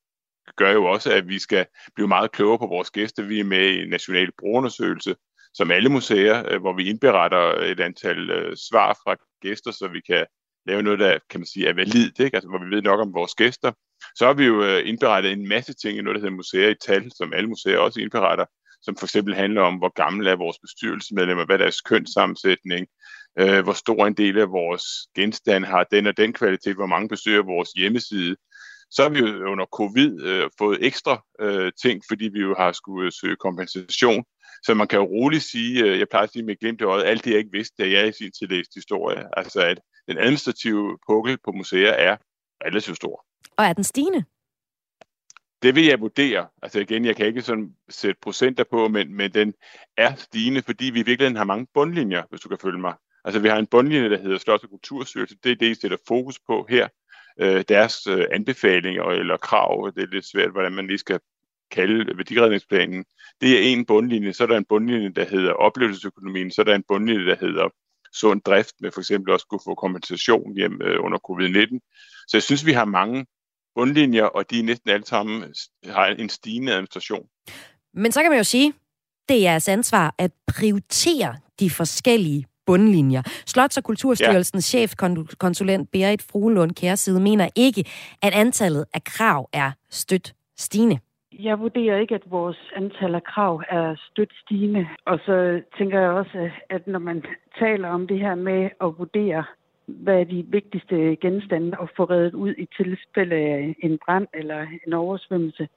[0.55, 1.65] gør jo også, at vi skal
[1.95, 3.23] blive meget klogere på vores gæster.
[3.23, 5.15] Vi er med i en national brugerundersøgelse,
[5.53, 10.01] som alle museer, øh, hvor vi indberetter et antal øh, svar fra gæster, så vi
[10.01, 10.25] kan
[10.65, 12.35] lave noget, der kan man sige, er validt, ikke?
[12.37, 13.71] Altså, hvor vi ved nok om vores gæster.
[14.15, 16.75] Så har vi jo øh, indberettet en masse ting i noget, der hedder museer i
[16.85, 18.45] tal, som alle museer også indberetter,
[18.81, 22.87] som for eksempel handler om, hvor gamle er vores bestyrelsesmedlemmer, hvad er deres kønssammensætning,
[23.39, 24.83] øh, hvor stor en del af vores
[25.15, 28.35] genstand har den og den kvalitet, hvor mange besøger vores hjemmeside,
[28.93, 32.71] så har vi jo under covid øh, fået ekstra øh, ting, fordi vi jo har
[32.71, 34.23] skulle søge kompensation.
[34.63, 37.03] Så man kan jo roligt sige, øh, jeg plejer at sige med glimt i øjet,
[37.03, 39.37] alt det jeg ikke vidste, da jeg i sin tid læste historie.
[39.37, 42.17] Altså at den administrative pukkel på museer er
[42.65, 43.25] relativt stor.
[43.57, 44.23] Og er den stigende?
[45.63, 46.47] Det vil jeg vurdere.
[46.61, 49.53] Altså igen, jeg kan ikke sådan sætte procenter på, men, men den
[49.97, 52.93] er stigende, fordi vi i virkeligheden har mange bundlinjer, hvis du kan følge mig.
[53.25, 55.35] Altså vi har en bundlinje, der hedder Slots- og Kulturstyrelse.
[55.43, 56.87] Det er det, I sætter fokus på her
[57.39, 59.91] øh, deres øh, anbefalinger eller krav.
[59.95, 61.19] Det er lidt svært, hvordan man lige skal
[61.71, 63.05] kalde værdiredningsplanen.
[63.41, 66.75] Det er en bundlinje, så er der en bundlinje, der hedder oplevelsesøkonomien, så er der
[66.75, 67.69] en bundlinje, der hedder
[68.13, 71.79] sund drift, med for eksempel også kunne få kompensation hjem øh, under covid-19.
[72.27, 73.25] Så jeg synes, vi har mange
[73.75, 75.53] bundlinjer, og de er næsten alle sammen
[75.85, 77.27] har en stigende administration.
[77.93, 78.73] Men så kan man jo sige,
[79.29, 83.21] det er jeres ansvar at prioritere de forskellige bundlinjer.
[83.45, 84.87] Slots- og Kulturstyrelsens ja.
[84.87, 87.83] chefkonsulent Berit Fruelund Kærside mener ikke,
[88.21, 90.99] at antallet af krav er stødt stigende.
[91.39, 94.87] Jeg vurderer ikke, at vores antal af krav er stødt stigende.
[95.05, 97.25] Og så tænker jeg også, at når man
[97.59, 99.43] taler om det her med at vurdere,
[99.85, 104.67] hvad er de vigtigste genstande at få reddet ud i tilfælde af en brand eller
[104.87, 105.67] en oversvømmelse,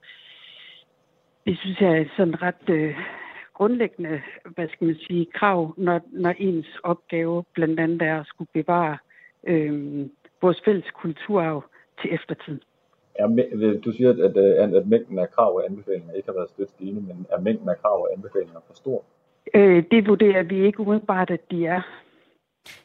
[1.47, 2.97] det synes jeg er sådan ret øh,
[3.57, 4.21] grundlæggende,
[4.55, 8.97] hvad skal man sige, krav, når, når ens opgave blandt andet er at skulle bevare
[9.47, 10.07] øh,
[10.43, 11.65] vores fælles kulturarv
[12.01, 12.61] til eftertiden.
[13.15, 13.27] Er,
[13.85, 17.01] du siger, at, at, at mængden af krav og anbefalinger ikke har været stødt stigende,
[17.01, 19.05] men er mængden af krav og anbefalinger for stor?
[19.55, 21.83] Øh, det vurderer vi ikke umiddelbart, at de er.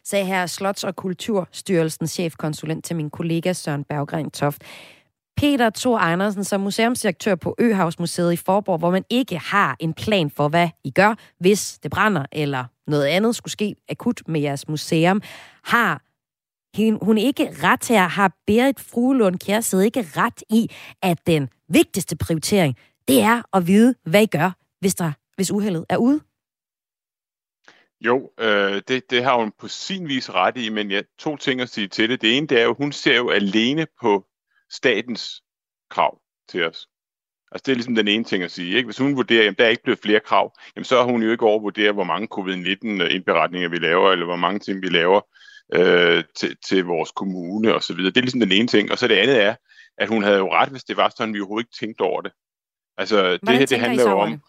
[0.04, 4.64] Sagde her Slots- og Kulturstyrelsens chefkonsulent til min kollega Søren Berggren Toft.
[5.42, 10.30] Peter Thor Andersen som museumsdirektør på Øhavsmuseet i Forborg, hvor man ikke har en plan
[10.30, 14.68] for, hvad I gør, hvis det brænder eller noget andet skulle ske akut med jeres
[14.68, 15.22] museum,
[15.64, 16.02] har
[17.06, 20.70] hun ikke ret til at have Berit Fruelund Kjærsted ikke ret i,
[21.02, 22.78] at den vigtigste prioritering,
[23.08, 26.20] det er at vide, hvad I gør, hvis, der, hvis uheldet er ude?
[28.02, 31.62] Jo, øh, det, det har hun på sin vis ret i, men jeg to ting
[31.62, 32.22] at sige til det.
[32.22, 34.26] Det ene, det er jo, hun ser jo alene på
[34.72, 35.44] statens
[35.90, 36.88] krav til os.
[37.52, 38.76] Altså det er ligesom den ene ting at sige.
[38.76, 38.88] Ikke?
[38.88, 41.32] Hvis hun vurderer, at der er ikke blevet flere krav, jamen så er hun jo
[41.32, 45.22] ikke overvurderet, hvor mange covid-19-indberetninger vi laver, eller hvor mange ting vi laver
[45.74, 47.98] øh, til, til vores kommune osv.
[47.98, 48.92] Det er ligesom den ene ting.
[48.92, 49.56] Og så det andet er,
[49.98, 52.32] at hun havde jo ret, hvis det var sådan, vi overhovedet ikke tænkte over det.
[52.98, 54.32] Altså Hvordan det her, det handler jo om...
[54.32, 54.42] Det?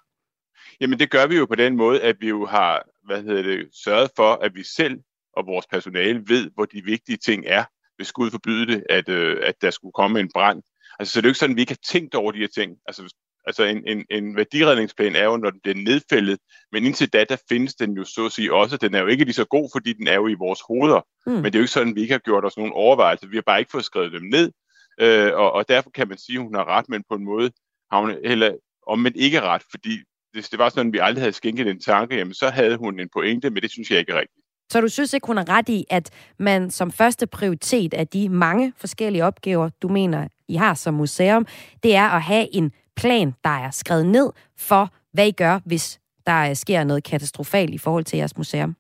[0.81, 3.69] Jamen det gør vi jo på den måde, at vi jo har hvad hedder det,
[3.85, 5.01] sørget for, at vi selv
[5.37, 7.65] og vores personale ved, hvor de vigtige ting er,
[8.03, 10.63] hvis Gud forbyde det, at, øh, at der skulle komme en brand.
[10.99, 12.49] Altså, så det er jo ikke sådan, at vi ikke har tænkt over de her
[12.55, 12.77] ting.
[12.87, 13.15] Altså,
[13.47, 16.39] altså en, en, en værdiredningsplan er jo, når den bliver nedfældet,
[16.73, 18.77] men indtil da, der findes den jo så at sige også.
[18.77, 21.01] Den er jo ikke lige så god, fordi den er jo i vores hoveder.
[21.27, 21.33] Mm.
[21.33, 23.29] Men det er jo ikke sådan, at vi ikke har gjort os nogen overvejelser.
[23.29, 24.53] Vi har bare ikke fået skrevet dem ned,
[25.01, 27.51] øh, og, og derfor kan man sige, at hun har ret, men på en måde
[27.93, 28.53] har hun heller
[28.87, 29.99] omvendt ikke ret, fordi
[30.33, 33.01] hvis det var sådan, at vi aldrig havde skænket en tanke, jamen så havde hun
[33.01, 34.42] en pointe, men det synes jeg ikke er rigtigt.
[34.73, 38.29] Så du synes ikke, hun har ret i, at man som første prioritet af de
[38.29, 41.47] mange forskellige opgaver, du mener, I har som museum,
[41.83, 46.01] det er at have en plan, der er skrevet ned for, hvad I gør, hvis
[46.27, 48.77] der øh, sker noget katastrofalt i forhold til jeres museum?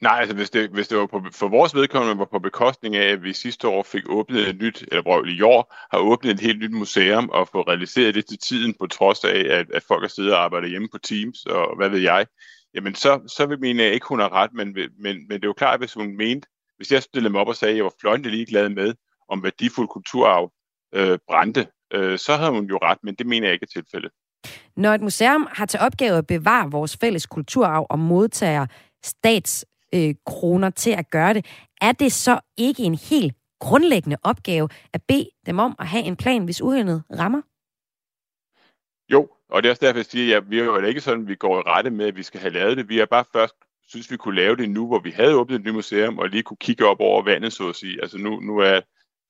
[0.00, 3.12] Nej, altså hvis det, hvis det var på, for vores vedkommende var på bekostning af,
[3.12, 6.40] at vi sidste år fik åbnet et nyt, eller brøv i år, har åbnet et
[6.40, 10.02] helt nyt museum og få realiseret det til tiden, på trods af, at, at folk
[10.02, 12.26] har siddet og arbejdet hjemme på Teams, og hvad ved jeg,
[12.74, 15.52] jamen så, så vil mene ikke, hun har ret, men, men, men det er jo
[15.52, 18.30] klart, hvis hun mente, hvis jeg stillede mig op og sagde, at jeg var fløjende
[18.30, 18.94] ligeglad med,
[19.28, 20.52] om værdifuld kulturarv
[20.94, 24.10] øh, brændte, øh, så havde hun jo ret, men det mener jeg ikke er tilfældet.
[24.76, 28.66] Når et museum har til opgave at bevare vores fælles kulturarv og modtager
[29.02, 31.46] statskroner øh, til at gøre det,
[31.80, 36.16] er det så ikke en helt grundlæggende opgave at bede dem om at have en
[36.16, 37.42] plan, hvis uheldet rammer?
[39.12, 41.28] Jo, og det er også derfor, jeg siger, at vi er jo ikke sådan, at
[41.28, 42.88] vi går i rette med, at vi skal have lavet det.
[42.88, 43.54] Vi har bare først
[43.88, 46.42] synes, vi kunne lave det nu, hvor vi havde åbnet et nyt museum, og lige
[46.42, 48.02] kunne kigge op over vandet, så at sige.
[48.02, 48.80] Altså nu, nu er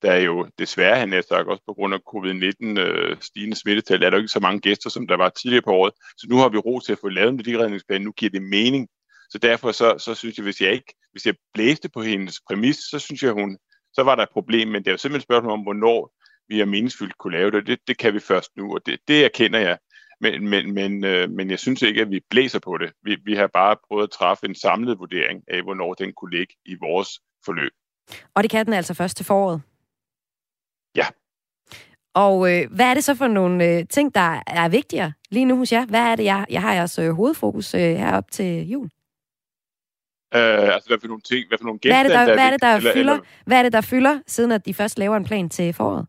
[0.02, 4.02] der er jo desværre, han er sagt, også på grund af covid-19 øh, stigende smittetal,
[4.02, 5.92] er der ikke så mange gæster, som der var tidligere på året.
[6.16, 8.02] Så nu har vi ro til at få lavet en værdiredningsplan.
[8.02, 8.88] Nu giver det mening.
[9.30, 12.76] Så derfor så, så synes jeg, hvis jeg ikke, hvis jeg blæste på hendes præmis,
[12.76, 13.58] så synes jeg, hun,
[13.92, 14.68] så var der et problem.
[14.68, 16.14] Men det er jo simpelthen et spørgsmål om, hvornår
[16.48, 17.66] vi er meningsfyldt kunne lave det.
[17.66, 19.78] Det, det kan vi først nu, og det, det erkender jeg.
[20.22, 22.92] Men, men, men, øh, men jeg synes ikke, at vi blæser på det.
[23.02, 26.54] Vi, vi har bare prøvet at træffe en samlet vurdering af, hvornår den kunne ligge
[26.64, 27.72] i vores forløb.
[28.34, 29.62] Og det kan den altså først til foråret?
[30.96, 31.06] Ja.
[32.14, 35.56] Og øh, hvad er det så for nogle øh, ting, der er vigtigere lige nu
[35.56, 35.86] hos jer?
[35.86, 38.90] Hvad er det, jeg, jeg har jeres øh, hovedfokus øh, herop til jul?
[40.34, 42.34] Øh, altså, hvad for nogle ting, hvad for nogle genstande, hvad er det, der, der,
[42.34, 43.26] hvad er det, der eller, fylder, eller...
[43.46, 46.06] hvad er det, der fylder, siden at de først laver en plan til foråret?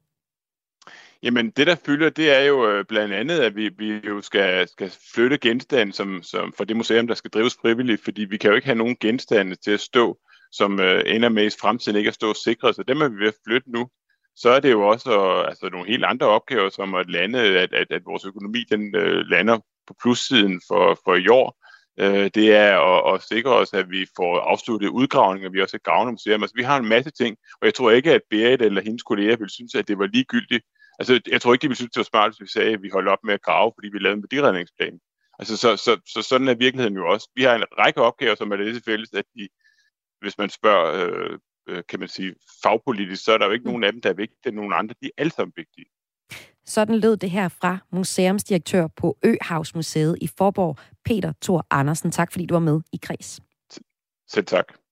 [1.23, 4.67] Jamen, det der fylder, det er jo øh, blandt andet, at vi, vi jo skal,
[4.67, 8.49] skal flytte genstande som, som for det museum, der skal drives frivilligt, fordi vi kan
[8.49, 10.17] jo ikke have nogen genstande til at stå,
[10.51, 13.27] som øh, ender med i fremtiden ikke at stå sikret, så dem er vi ved
[13.27, 13.89] at flytte nu.
[14.35, 17.73] Så er det jo også øh, altså, nogle helt andre opgaver, som at lande, at,
[17.73, 19.57] at, at vores økonomi den øh, lander
[19.87, 21.57] på plussiden for, for i år.
[21.99, 26.11] Øh, det er at, at sikre os, at vi får afsluttet udgravninger, vi også gavne
[26.11, 26.43] museum.
[26.43, 29.37] Altså, vi har en masse ting, og jeg tror ikke, at Berit eller hendes kolleger
[29.37, 30.65] ville synes, at det var ligegyldigt,
[30.99, 32.89] Altså, jeg tror ikke, de ville synes, det var smart, hvis vi sagde, at vi
[32.89, 34.99] holdt op med at grave, fordi vi lavede en værdiredningsplan.
[35.39, 37.29] Altså, så, så, så sådan er virkeligheden jo også.
[37.35, 39.47] Vi har en række opgaver, som er det til fælles, at de,
[40.21, 41.39] hvis man spørger, øh,
[41.69, 43.69] øh, kan man sige, fagpolitisk, så er der jo ikke mm.
[43.69, 44.55] nogen af dem, der er vigtige.
[44.55, 45.85] Nogle andre, de er alle sammen vigtige.
[46.65, 52.11] Sådan lød det her fra museumsdirektør på Øhavsmuseet i Forborg, Peter Thor Andersen.
[52.11, 53.39] Tak fordi du var med i Kreds.
[54.27, 54.82] Selv tak.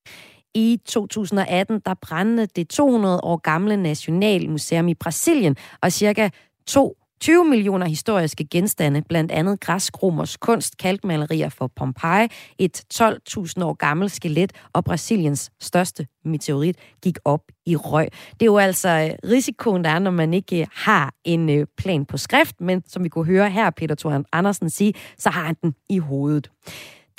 [0.55, 6.29] I 2018 der brændte det 200 år gamle Nationalmuseum i Brasilien, og cirka
[6.67, 12.27] 2 20 millioner historiske genstande, blandt andet græskromers kunst, kalkmalerier for Pompeji,
[12.59, 18.07] et 12.000 år gammelt skelet og Brasiliens største meteorit gik op i røg.
[18.33, 21.67] Det er jo altså øh, risikoen, der er, når man ikke øh, har en øh,
[21.77, 25.43] plan på skrift, men som vi kunne høre her Peter Thor Andersen sige, så har
[25.43, 26.51] han den i hovedet.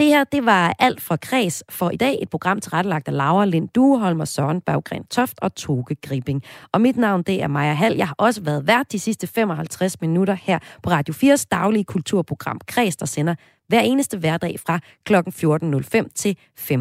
[0.02, 2.18] Det her, det var alt for Kreds for i dag.
[2.22, 6.42] Et program tilrettelagt af Laura Lind Dueholm og Søren Berggren Toft og Toge Gribing.
[6.72, 7.96] Og mit navn, det er Maja Hall.
[7.96, 12.60] Jeg har også været vært de sidste 55 minutter her på Radio 4's daglige kulturprogram
[12.66, 13.34] Kreds, der sender
[13.68, 15.14] hver eneste hverdag fra kl.
[15.14, 16.74] 14.05 til 15.00.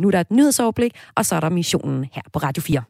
[0.00, 2.82] Nu er der et nyhedsoverblik, og så er der missionen her på Radio 4.